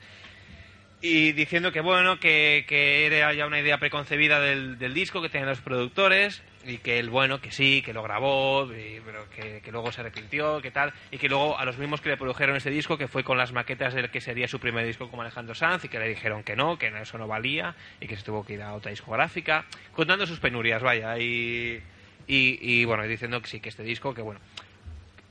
[1.07, 5.29] y diciendo que bueno, que, que era ya una idea preconcebida del, del disco que
[5.29, 9.71] tenían los productores y que el bueno, que sí, que lo grabó, pero que, que
[9.71, 12.71] luego se arrepintió, que tal, y que luego a los mismos que le produjeron ese
[12.71, 15.85] disco, que fue con las maquetas del que sería su primer disco como Alejandro Sanz,
[15.85, 18.53] y que le dijeron que no, que eso no valía, y que se tuvo que
[18.53, 21.83] ir a otra discográfica, contando sus penurias, vaya, y,
[22.25, 24.39] y, y, bueno, diciendo que sí, que este disco, que bueno,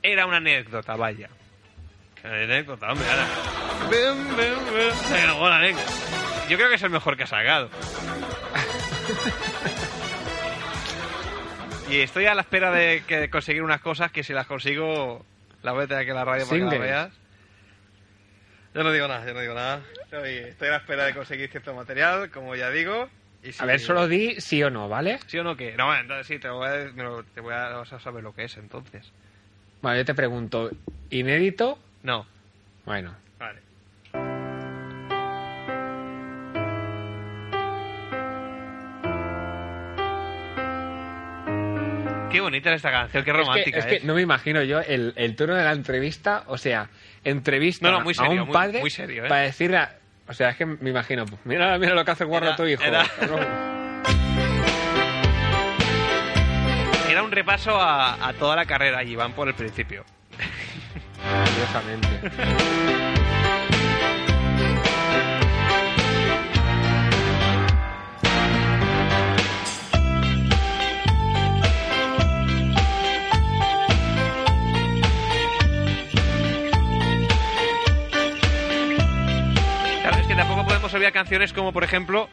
[0.01, 1.27] era una anécdota, vaya.
[2.25, 3.27] Anécdota, hombre, ahora.
[3.89, 4.93] Ven, ven, ven.
[4.93, 5.91] Se grabó la anécdota.
[6.49, 7.69] Yo creo que es el mejor que ha sacado.
[11.89, 15.25] y estoy a la espera de, que, de conseguir unas cosas que si las consigo,
[15.61, 17.11] las voy a tener aquí en la radio para que las veas.
[18.73, 19.81] Yo no digo nada, yo no digo nada.
[20.03, 23.07] Estoy, estoy a la espera de conseguir cierto material, como ya digo.
[23.43, 25.19] Y si- A ver, solo di sí o no, ¿vale?
[25.27, 25.75] ¿Sí o no qué?
[25.77, 26.91] No, entonces sí, te voy a,
[27.33, 29.11] te voy a, vas a saber lo que es entonces.
[29.81, 30.71] Bueno, yo te pregunto,
[31.11, 31.77] ¿inédito?
[32.05, 32.23] No,
[32.85, 33.61] Bueno, vale.
[42.31, 44.79] Qué bonita es esta canción, qué romántica es que, es que no me imagino yo
[44.81, 46.89] el, el turno de la entrevista, o sea,
[47.23, 49.29] entrevista No, no, muy a serio, un muy- padre muy serio, ¿eh?
[49.29, 49.95] para decirle, a-
[50.27, 52.55] o sea, es que me imagino, pues, mira, mira lo que hace el guarro Era-
[52.57, 52.83] tu hijo.
[52.83, 53.05] era-
[57.23, 60.05] un repaso a, a toda la carrera y van por el principio.
[61.25, 62.07] Curiosamente.
[80.01, 82.29] Claro, es que tampoco podemos olvidar canciones como, por ejemplo...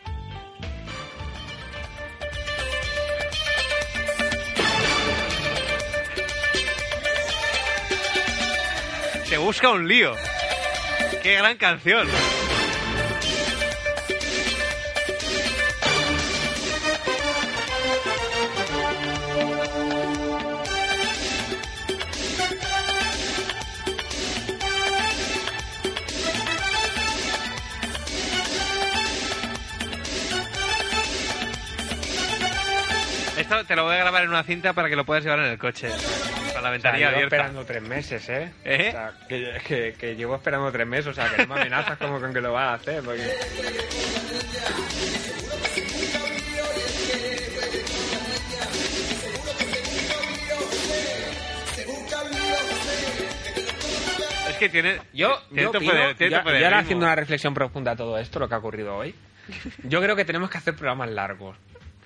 [9.33, 10.15] Se busca un lío.
[11.23, 12.07] Qué gran canción.
[33.67, 35.59] Te lo voy a grabar en una cinta para que lo puedas llevar en el
[35.59, 35.89] coche.
[36.63, 37.37] La O sea, ventanilla llevo abierta.
[37.37, 38.53] esperando tres meses, ¿eh?
[38.65, 38.87] ¿Eh?
[38.89, 41.99] O sea, que, que, que llevo esperando tres meses, o sea, que no me amenazas
[41.99, 43.29] como con que lo vas a hacer, porque...
[54.49, 55.01] Es que tiene.
[55.13, 58.19] Yo, tiene yo opino, de- tiene ya, ya ahora haciendo una reflexión profunda a todo
[58.19, 59.15] esto, lo que ha ocurrido hoy,
[59.85, 61.57] yo creo que tenemos que hacer programas largos.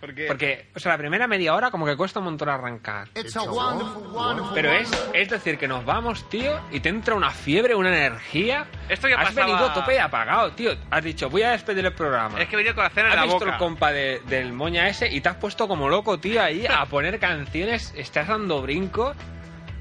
[0.00, 0.26] ¿Por qué?
[0.26, 3.08] Porque, o sea, la primera media hora como que cuesta un montón arrancar.
[3.14, 7.14] It's a wonderful, wonderful, Pero es, es decir, que nos vamos, tío, y te entra
[7.14, 8.66] una fiebre, una energía.
[8.90, 10.72] Esto ya Has pasaba- venido tope y apagado, tío.
[10.90, 12.38] Has dicho, voy a despedir el programa.
[12.40, 13.52] Es que venía con la cena en Has la visto boca.
[13.52, 16.84] el compa de- del moña ese y te has puesto como loco, tío, ahí a
[16.90, 17.94] poner canciones.
[17.96, 19.14] Estás dando brinco.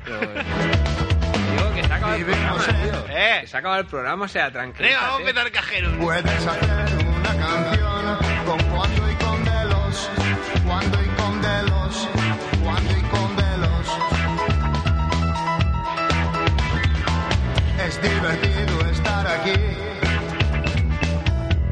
[0.06, 0.20] Pero,
[1.52, 3.06] digo que se ha acabado el programa, tío.
[3.10, 3.38] Eh.
[3.42, 4.88] Que se ha acabado el programa, o sea, tranquilo.
[4.88, 5.94] Venga, vamos a empezar cajeros.
[6.00, 7.05] Puedes hacer
[11.46, 12.08] y.
[17.88, 19.54] Es divertido estar aquí.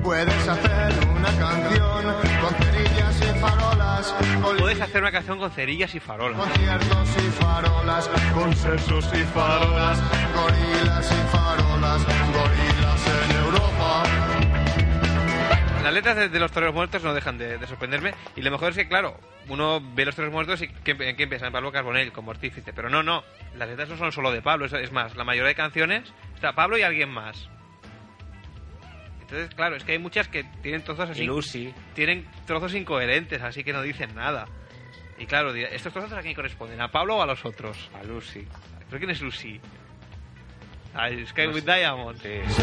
[0.04, 2.04] Puedes hacer una canción
[2.42, 6.38] con cerillas y farolas, con Puedes hacer una canción con cerillas y farolas.
[6.38, 10.00] conciertos y farolas, con sesos y farolas,
[10.36, 12.02] gorilas y farolas,
[12.34, 13.73] gorilas en Europa.
[15.84, 18.14] Las letras de, de los toreros muertos no dejan de, de sorprenderme.
[18.36, 19.20] Y lo mejor es que, claro,
[19.50, 21.48] uno ve los toreros muertos y ¿qué- ¿en quién piensa?
[21.48, 22.72] En Pablo Carbonell como artífice.
[22.74, 23.24] Pero no, no.
[23.58, 24.66] Las letras no son solo de Pablo.
[24.66, 27.50] Es, es más, la mayoría de canciones está Pablo y alguien más.
[29.22, 31.26] Entonces, claro, es que hay muchas que tienen trozos así.
[31.26, 31.74] Lucy.
[31.96, 34.48] Tienen trozos incoherentes, así que no dicen nada.
[35.18, 36.80] Y claro, ¿estos trozos a quién corresponden?
[36.82, 37.90] ¿A Pablo o a los otros?
[38.00, 38.48] A Lucy.
[38.90, 39.60] ¿Pero quién es Lucy?
[40.96, 42.22] A Sky with Diamond.
[42.22, 42.58] Puedes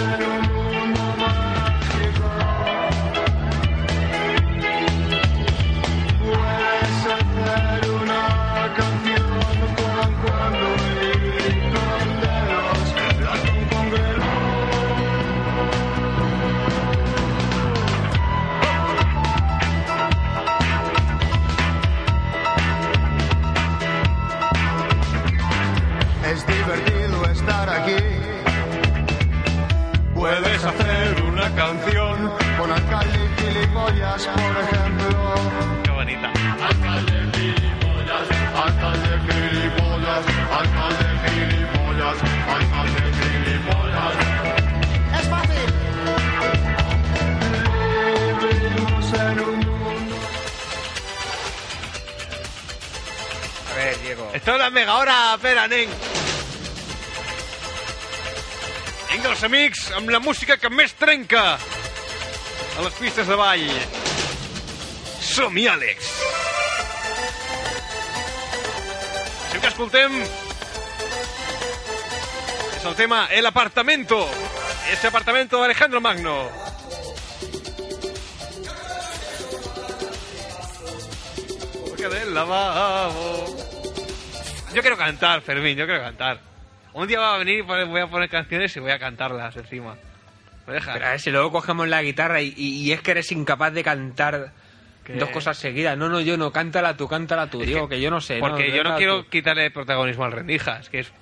[30.20, 35.34] Puedes hacer una canción con alcalde y gilipollas, por ejemplo.
[35.82, 36.30] Qué bonita.
[36.62, 42.16] Alcalde gilipollas, alcalde gilipollas, alcalde gilipollas,
[42.54, 44.14] alcalde gilipollas.
[45.18, 45.72] Es fácil.
[48.42, 50.16] Vivimos en un mundo.
[53.70, 54.30] A ver, Diego.
[54.34, 55.66] Esto és la mega hora, pera,
[59.20, 63.66] ball dels amics la música que més trenca a les pistes de ball.
[65.20, 66.08] Som-hi, Àlex!
[69.50, 70.16] Sempre que escoltem
[72.78, 74.26] és el tema El apartamento.
[74.90, 76.48] Ese apartamento de Alejandro Magno.
[82.00, 83.44] del lavabo.
[84.72, 86.49] Yo quiero cantar, Fermín, yo quiero cantar.
[86.92, 89.96] Un día va a venir y voy a poner canciones y voy a cantarlas encima.
[90.66, 90.92] ¿Me dejas?
[90.94, 93.72] Pero a ver si luego cogemos la guitarra y, y- y es que eres incapaz
[93.72, 94.52] de cantar
[95.04, 95.14] ¿Qué?
[95.14, 95.96] dos cosas seguidas.
[95.96, 98.38] No, no, yo no, cántala tú, cántala tú, digo, que- que, yo no sé.
[98.40, 99.30] Porque yo no quiero tú.
[99.30, 101.12] quitarle protagonismo al Rendijas, que es...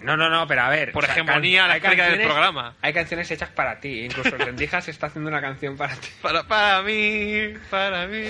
[0.00, 0.92] No, no, no, pero a ver.
[0.92, 2.74] Por hegemonía la crítica del programa.
[2.80, 6.08] Hay canciones hechas para ti, incluso el Rendijas está haciendo una canción para ti.
[6.22, 8.22] Para, para mí, para mí.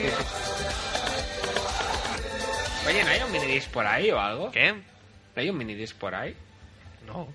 [2.89, 4.51] Oye, ¿no hay un minidisc por ahí o algo?
[4.51, 4.73] ¿Qué?
[4.73, 4.81] ¿No
[5.37, 6.35] hay un minidisc por ahí?
[7.13, 7.29] No.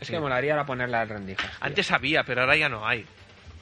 [0.00, 1.46] Es que molaría ahora ponerla al Rendijas.
[1.48, 1.58] tío.
[1.60, 3.06] Antes había, pero ahora ya no hay.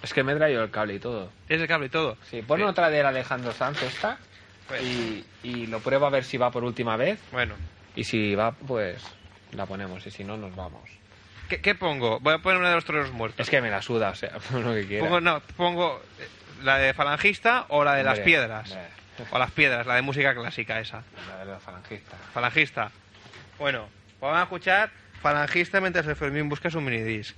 [0.02, 1.30] Es que me he traído el cable y todo.
[1.46, 2.16] Tienes el cable y todo.
[2.30, 4.18] Sí, pon otra de Alejandro Sanz esta
[4.66, 4.82] Pues.
[4.82, 7.20] y, y lo pruebo a ver si va por última vez.
[7.30, 7.54] Bueno.
[7.94, 9.02] Y si va, pues
[9.52, 10.04] la ponemos.
[10.06, 10.88] Y si no, nos vamos.
[11.48, 12.18] ¿Qué, qué pongo?
[12.20, 13.40] Voy a poner una de los toreros muertos.
[13.40, 15.04] Es que me la suda, o sea, pon lo que quiera.
[15.04, 16.26] Pongo, no, pongo eh,
[16.64, 18.70] la de falangista o la de las piedras.
[18.70, 18.86] hombre.
[19.30, 21.02] O las piedras, la de música clásica esa.
[21.28, 22.18] La de los falangistas.
[22.32, 22.90] Falangista.
[23.58, 23.86] Bueno,
[24.22, 27.36] vamos a escuchar falangista mientras el Fermín busca su minidisc.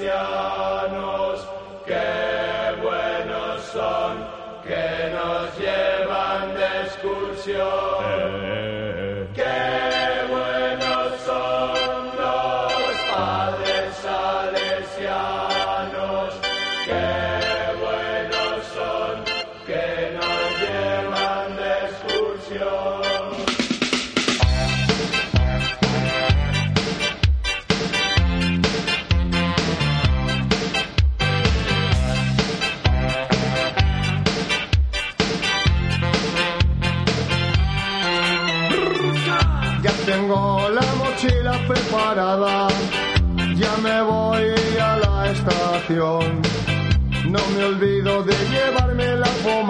[0.00, 0.59] Ya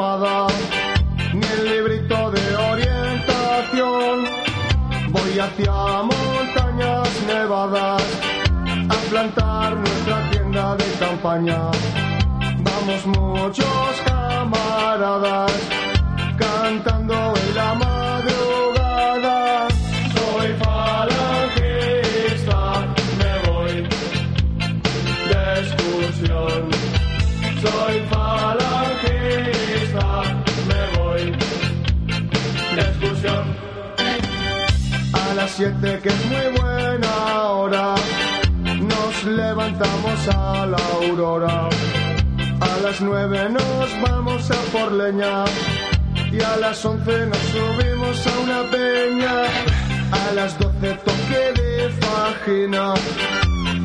[0.01, 4.25] ni el librito de orientación.
[5.11, 5.73] Voy hacia
[6.03, 8.03] montañas nevadas
[8.89, 11.61] a plantar nuestra tienda de campaña.
[12.61, 15.53] Vamos muchos camaradas
[16.39, 17.35] cantando
[35.61, 37.95] siete que es muy buena hora,
[38.65, 41.69] nos levantamos a la aurora.
[42.61, 45.45] A las nueve nos vamos a por leña
[46.33, 49.35] y a las once nos subimos a una peña.
[50.23, 52.95] A las doce toque de fajina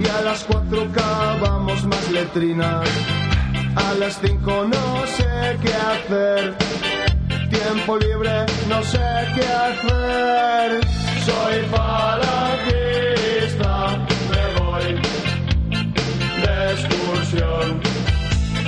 [0.02, 2.88] y a las cuatro cavamos más letrinas.
[3.76, 6.56] A las cinco no sé qué hacer,
[7.50, 9.06] tiempo libre no sé
[9.36, 11.15] qué hacer.
[11.26, 13.74] Soy falangista,
[14.30, 14.90] me voy
[16.44, 17.66] de excursión.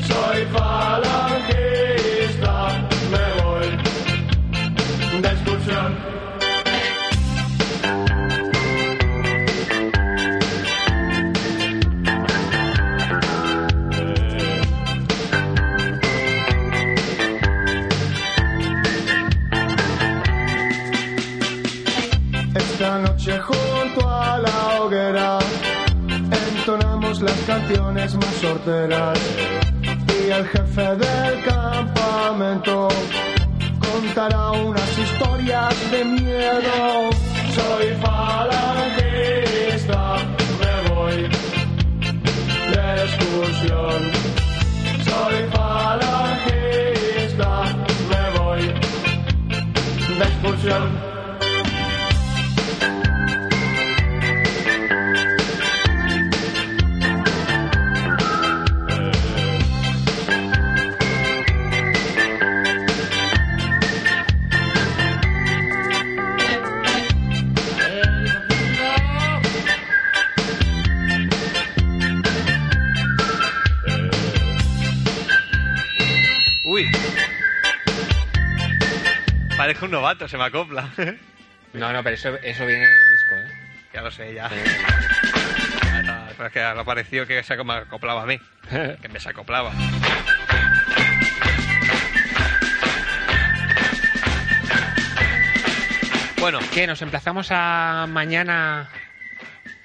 [0.07, 2.55] Soy falangista,
[3.11, 3.67] me voy
[5.21, 5.89] de excursión.
[27.21, 29.19] Las canciones más sorteras
[29.81, 32.89] y el jefe del campamento
[33.79, 37.09] contará unas historias de miedo.
[37.55, 38.97] Soy falangista,
[40.59, 41.29] me voy
[42.73, 44.11] de excursión.
[45.05, 46.83] Soy falangista,
[48.09, 48.63] me voy
[50.17, 51.06] de excursión.
[79.77, 80.89] Parezco un novato, se me acopla.
[81.73, 83.89] No, no, pero eso, eso viene en el disco, ¿eh?
[83.93, 84.47] ya lo sé, ya.
[84.47, 88.39] Está, pero es que lo pareció que se me acoplaba a mí.
[89.01, 89.71] Que me se acoplaba.
[96.39, 96.87] Bueno, ¿Qué?
[96.87, 98.89] ¿Nos emplazamos a mañana?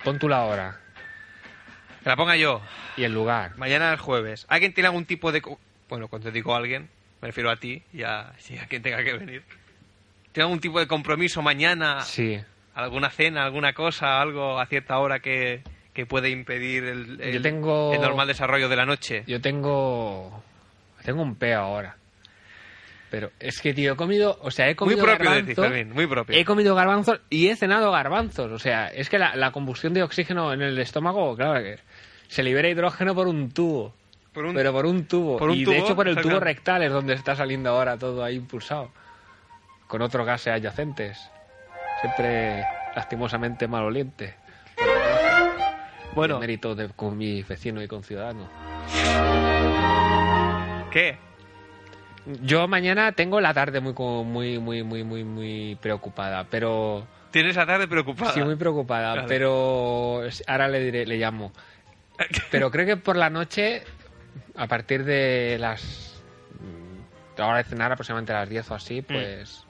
[0.04, 0.80] Pon tú la hora.
[2.02, 2.62] Que la ponga yo.
[2.96, 3.56] y el lugar.
[3.58, 4.46] Mañana es jueves.
[4.48, 5.42] ¿Alguien tiene algún tipo de...
[5.88, 6.88] Bueno, cuando digo alguien,
[7.20, 9.42] me refiero a ti y a, y a quien tenga que venir.
[10.32, 12.00] ¿Tiene algún tipo de compromiso mañana?
[12.00, 12.40] Sí.
[12.74, 17.42] ¿Alguna cena, alguna cosa, algo a cierta hora que, que puede impedir el, el- Yo
[17.42, 19.24] tengo- el normal desarrollo de la noche?
[19.26, 20.42] Yo tengo.
[21.04, 21.96] Tengo un peo ahora.
[23.10, 24.38] Pero es que, tío, he comido.
[24.40, 25.54] O sea, he Muy comido propio de ti.
[25.54, 26.34] Fermín, muy propio.
[26.34, 28.50] He comido garbanzos y he cenado garbanzos.
[28.52, 31.78] O sea, es que la, la combustión de oxígeno en el estómago, claro que
[32.28, 33.94] se libera hidrógeno por un tubo.
[34.32, 35.36] Por un- Pero por un tubo.
[35.36, 37.98] por un y tubo, de hecho por el tubo rectal es donde está saliendo ahora
[37.98, 38.90] todo ahí impulsado.
[39.92, 41.30] Con otros gases adyacentes.
[42.00, 42.64] Siempre
[42.96, 44.34] lastimosamente maloliente.
[46.14, 48.48] Bueno, El mérito de con mi vecino y conciudadano.
[50.90, 51.18] ¿qué?
[52.40, 53.92] Yo mañana tengo la tarde muy
[54.24, 58.32] muy muy muy muy muy preocupada, pero Tienes la tarde preocupada.
[58.32, 61.52] sí muy preocupada, pero ahora le diré, le llamo.
[62.50, 63.82] Pero creo que por la noche
[64.56, 66.22] a partir de las
[66.60, 68.76] mm, la hora de cenar aproximadamente a las 10 o Mm.
[68.76, 69.66] así, pues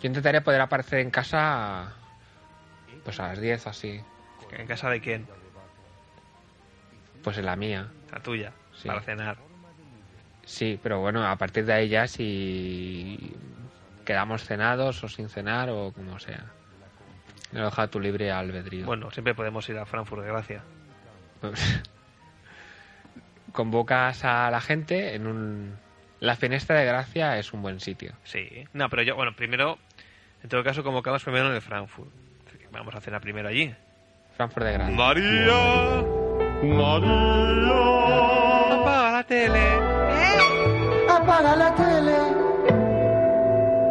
[0.00, 1.92] yo intentaré poder aparecer en casa
[3.04, 4.00] pues a las 10 o así,
[4.52, 5.26] ¿En casa de quién?
[7.22, 7.88] pues en la mía.
[8.12, 8.88] La tuya, Sí.
[8.88, 9.36] para cenar.
[10.44, 13.34] Sí, pero bueno, a partir de ahí ya si
[14.04, 16.44] quedamos cenados o sin cenar o como sea.
[17.52, 18.86] Lo deja tu libre albedrío.
[18.86, 20.62] Bueno, siempre podemos ir a Frankfurt de Gracia.
[23.52, 25.76] Convocas a la gente en un...
[26.20, 28.12] La finestra de gracia es un buen sitio.
[28.24, 28.64] Sí.
[28.72, 29.78] No, pero yo, bueno, primero,
[30.42, 32.10] en todo caso, convocamos primero en el Frankfurt.
[32.72, 33.74] Vamos a cenar primero allí.
[34.36, 34.96] Frankfurt de gracia.
[34.96, 36.02] María,
[36.62, 39.64] María, apaga la tele,
[41.08, 42.16] apaga la tele,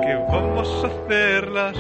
[0.04, 1.78] que vamos a hacerlas.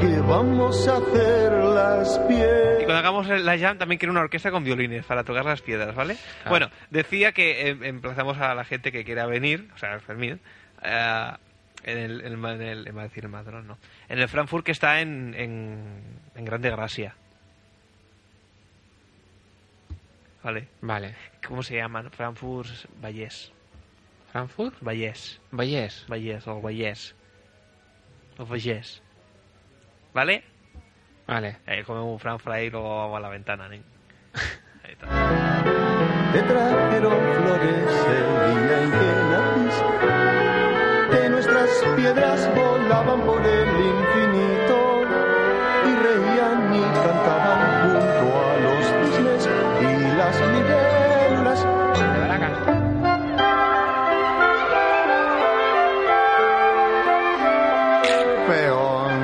[0.00, 2.76] que vamos a hacer las Y pies.
[2.84, 6.16] cuando hagamos la jam también quiero una orquesta con violines para tocar las piedras, ¿vale?
[6.44, 6.48] Ah.
[6.50, 10.40] Bueno, decía que eh, emplazamos a la gente que quiera venir, o sea, Fermín,
[10.82, 11.30] eh,
[11.84, 13.78] en el, en el, en el- decir el Madrón, no,
[14.08, 16.02] en el Frankfurt que está en, en,
[16.34, 17.14] en Grande Gracia.
[20.42, 20.68] ¿Vale?
[20.80, 21.14] Vale.
[21.46, 22.10] ¿Cómo se llaman?
[22.10, 22.68] Frankfurt
[23.00, 23.52] Vallés.
[24.32, 24.74] ¿Frankfurt?
[24.80, 25.40] Vallés.
[25.50, 26.04] Vallés.
[26.08, 27.14] Vallés o Vallés.
[28.38, 29.02] O Vallés.
[30.14, 30.42] ¿Vale?
[31.26, 31.58] Vale.
[31.66, 33.82] Eh, comemos un Frankfurt ahí y luego vamos a la ventana, ¿eh?
[34.84, 35.62] Ahí está.
[36.32, 38.06] Te trajeron flores
[42.00, 45.02] piedras volaban por el infinito
[45.84, 49.48] y reían y cantaban junto a los cisnes
[49.82, 51.66] y las libélulas.
[58.48, 59.20] Peón.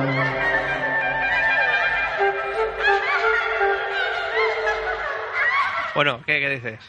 [5.95, 6.79] Bueno, ¿qué, qué dices?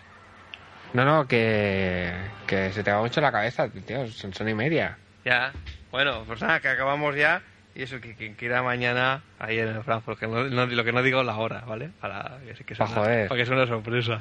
[0.93, 2.12] No, no, que,
[2.47, 4.06] que se te va mucho la cabeza, tío.
[4.09, 4.98] Son, son y media.
[5.24, 5.53] Ya.
[5.90, 7.43] Bueno, pues nada, que acabamos ya.
[7.74, 10.93] Y eso, que quien quiera mañana ahí en el Frankfurt, que no, no- lo que
[10.93, 11.90] no digo la hora, ¿vale?
[12.01, 14.20] Para que, sea una- para que sea una sorpresa.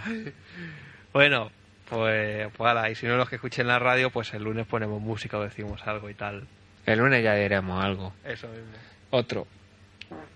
[1.14, 1.52] bueno,
[1.90, 5.02] pues, pues ala, y si no los que escuchen la radio, pues el lunes ponemos
[5.02, 6.48] música o decimos algo y tal.
[6.86, 8.14] El lunes ya diremos algo.
[8.24, 8.74] Eso mismo.
[9.10, 9.48] Otro.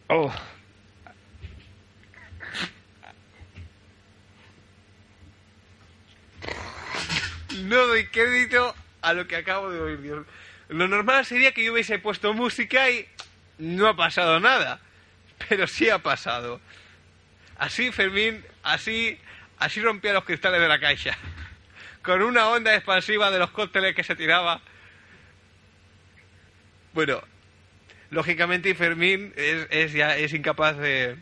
[0.07, 0.31] Oh.
[7.63, 10.25] No doy crédito a lo que acabo de oír, Dios.
[10.71, 13.05] Lo normal sería que yo hubiese puesto música y
[13.57, 14.79] no ha pasado nada.
[15.49, 16.61] Pero sí ha pasado.
[17.57, 19.19] Así, Fermín, así,
[19.59, 21.17] así rompía los cristales de la caixa.
[22.01, 24.61] Con una onda expansiva de los cócteles que se tiraba.
[26.93, 27.21] Bueno,
[28.09, 31.17] lógicamente Fermín es, ya es incapaz de,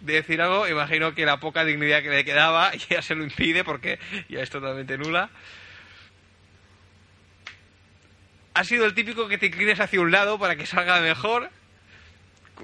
[0.00, 3.62] de decir algo, imagino que la poca dignidad que le quedaba ya se lo impide
[3.62, 3.98] porque
[4.30, 5.28] ya es totalmente nula.
[8.58, 11.50] Ha sido el típico que te inclines hacia un lado para que salga mejor.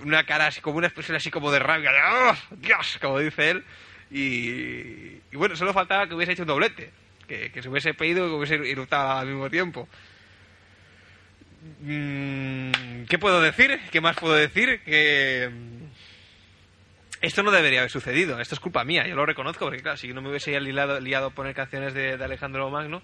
[0.03, 3.51] Una cara así, como una expresión así como de rabia, de "¡Oh, Dios, como dice
[3.51, 3.65] él.
[4.11, 6.91] Y, bueno, solo faltaba que hubiese hecho un doblete.
[7.29, 9.87] Que, se hubiese pedido y que hubiese irritado al mismo tiempo.
[11.81, 13.79] Mm, ¿Qué puedo decir?
[13.91, 14.81] ¿Qué más puedo decir?
[14.85, 15.51] Que...
[15.53, 15.85] mm,
[17.21, 20.09] Esto no debería haber sucedido, esto es culpa mía, yo lo reconozco, porque claro, si
[20.13, 23.01] no me hubiese liado, liado a poner canciones de Alejandro Magno,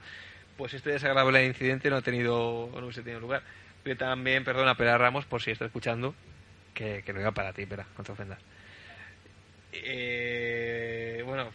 [0.59, 3.43] pues este desagradable incidente no ha tenido, no hubiese tenido lugar.
[3.85, 6.15] Pero también, perdona, Pera Ramos, por si está escuchando,
[6.75, 8.41] que, lo diga para ti, Pera, no te ofendas.
[9.73, 11.51] Eh, bueno,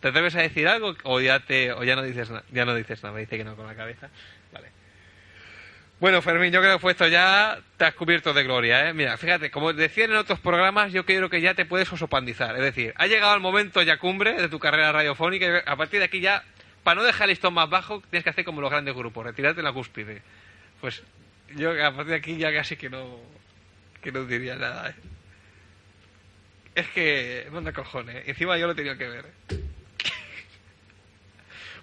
[0.00, 3.02] ¿te atreves a decir algo o ya te o ya no dices ya no dices
[3.02, 3.14] nada?
[3.14, 4.10] Me dice que no con la cabeza.
[4.52, 4.70] Vale.
[5.98, 8.92] Bueno, Fermín, yo creo que esto ya te has cubierto de gloria, ¿eh?
[8.92, 12.54] Mira, fíjate, como decían en otros programas, yo creo que ya te puedes osopandizar.
[12.56, 16.00] Es decir, ha llegado el momento ya cumbre de tu carrera radiofónica y a partir
[16.00, 16.44] de aquí ya,
[16.86, 19.58] para no dejar el listón más bajo, tienes que hacer como los grandes grupos, retirarte
[19.58, 20.22] en la cúspide.
[20.80, 21.02] Pues
[21.56, 23.18] yo a partir de aquí ya casi que no,
[24.00, 24.94] que no diría nada, ¿eh?
[26.76, 29.26] Es que, manda cojones, encima yo lo he tenido que ver.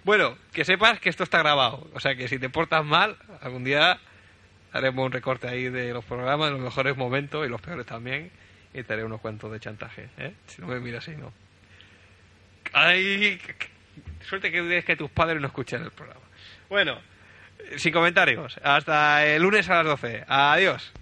[0.04, 1.86] Bueno, que sepas que esto está grabado.
[1.92, 3.98] O sea que si te portas mal, algún día
[4.72, 8.30] haremos un recorte ahí de los programas, de los mejores momentos y los peores también.
[8.72, 10.08] Y te haré unos cuantos de chantaje.
[10.18, 10.34] ¿eh?
[10.46, 11.32] Si no me miras así, no.
[12.72, 13.38] Ay,
[14.28, 16.20] suerte que es que tus padres no escuchen el programa.
[16.68, 16.98] Bueno,
[17.76, 18.58] sin comentarios.
[18.62, 20.24] Hasta el lunes a las 12.
[20.28, 20.92] Adiós.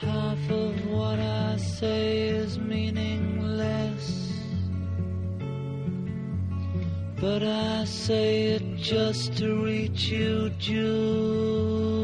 [0.00, 4.32] Half of what I say is meaningless.
[7.20, 12.03] But I say it just to reach you, Julia.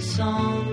[0.00, 0.67] Song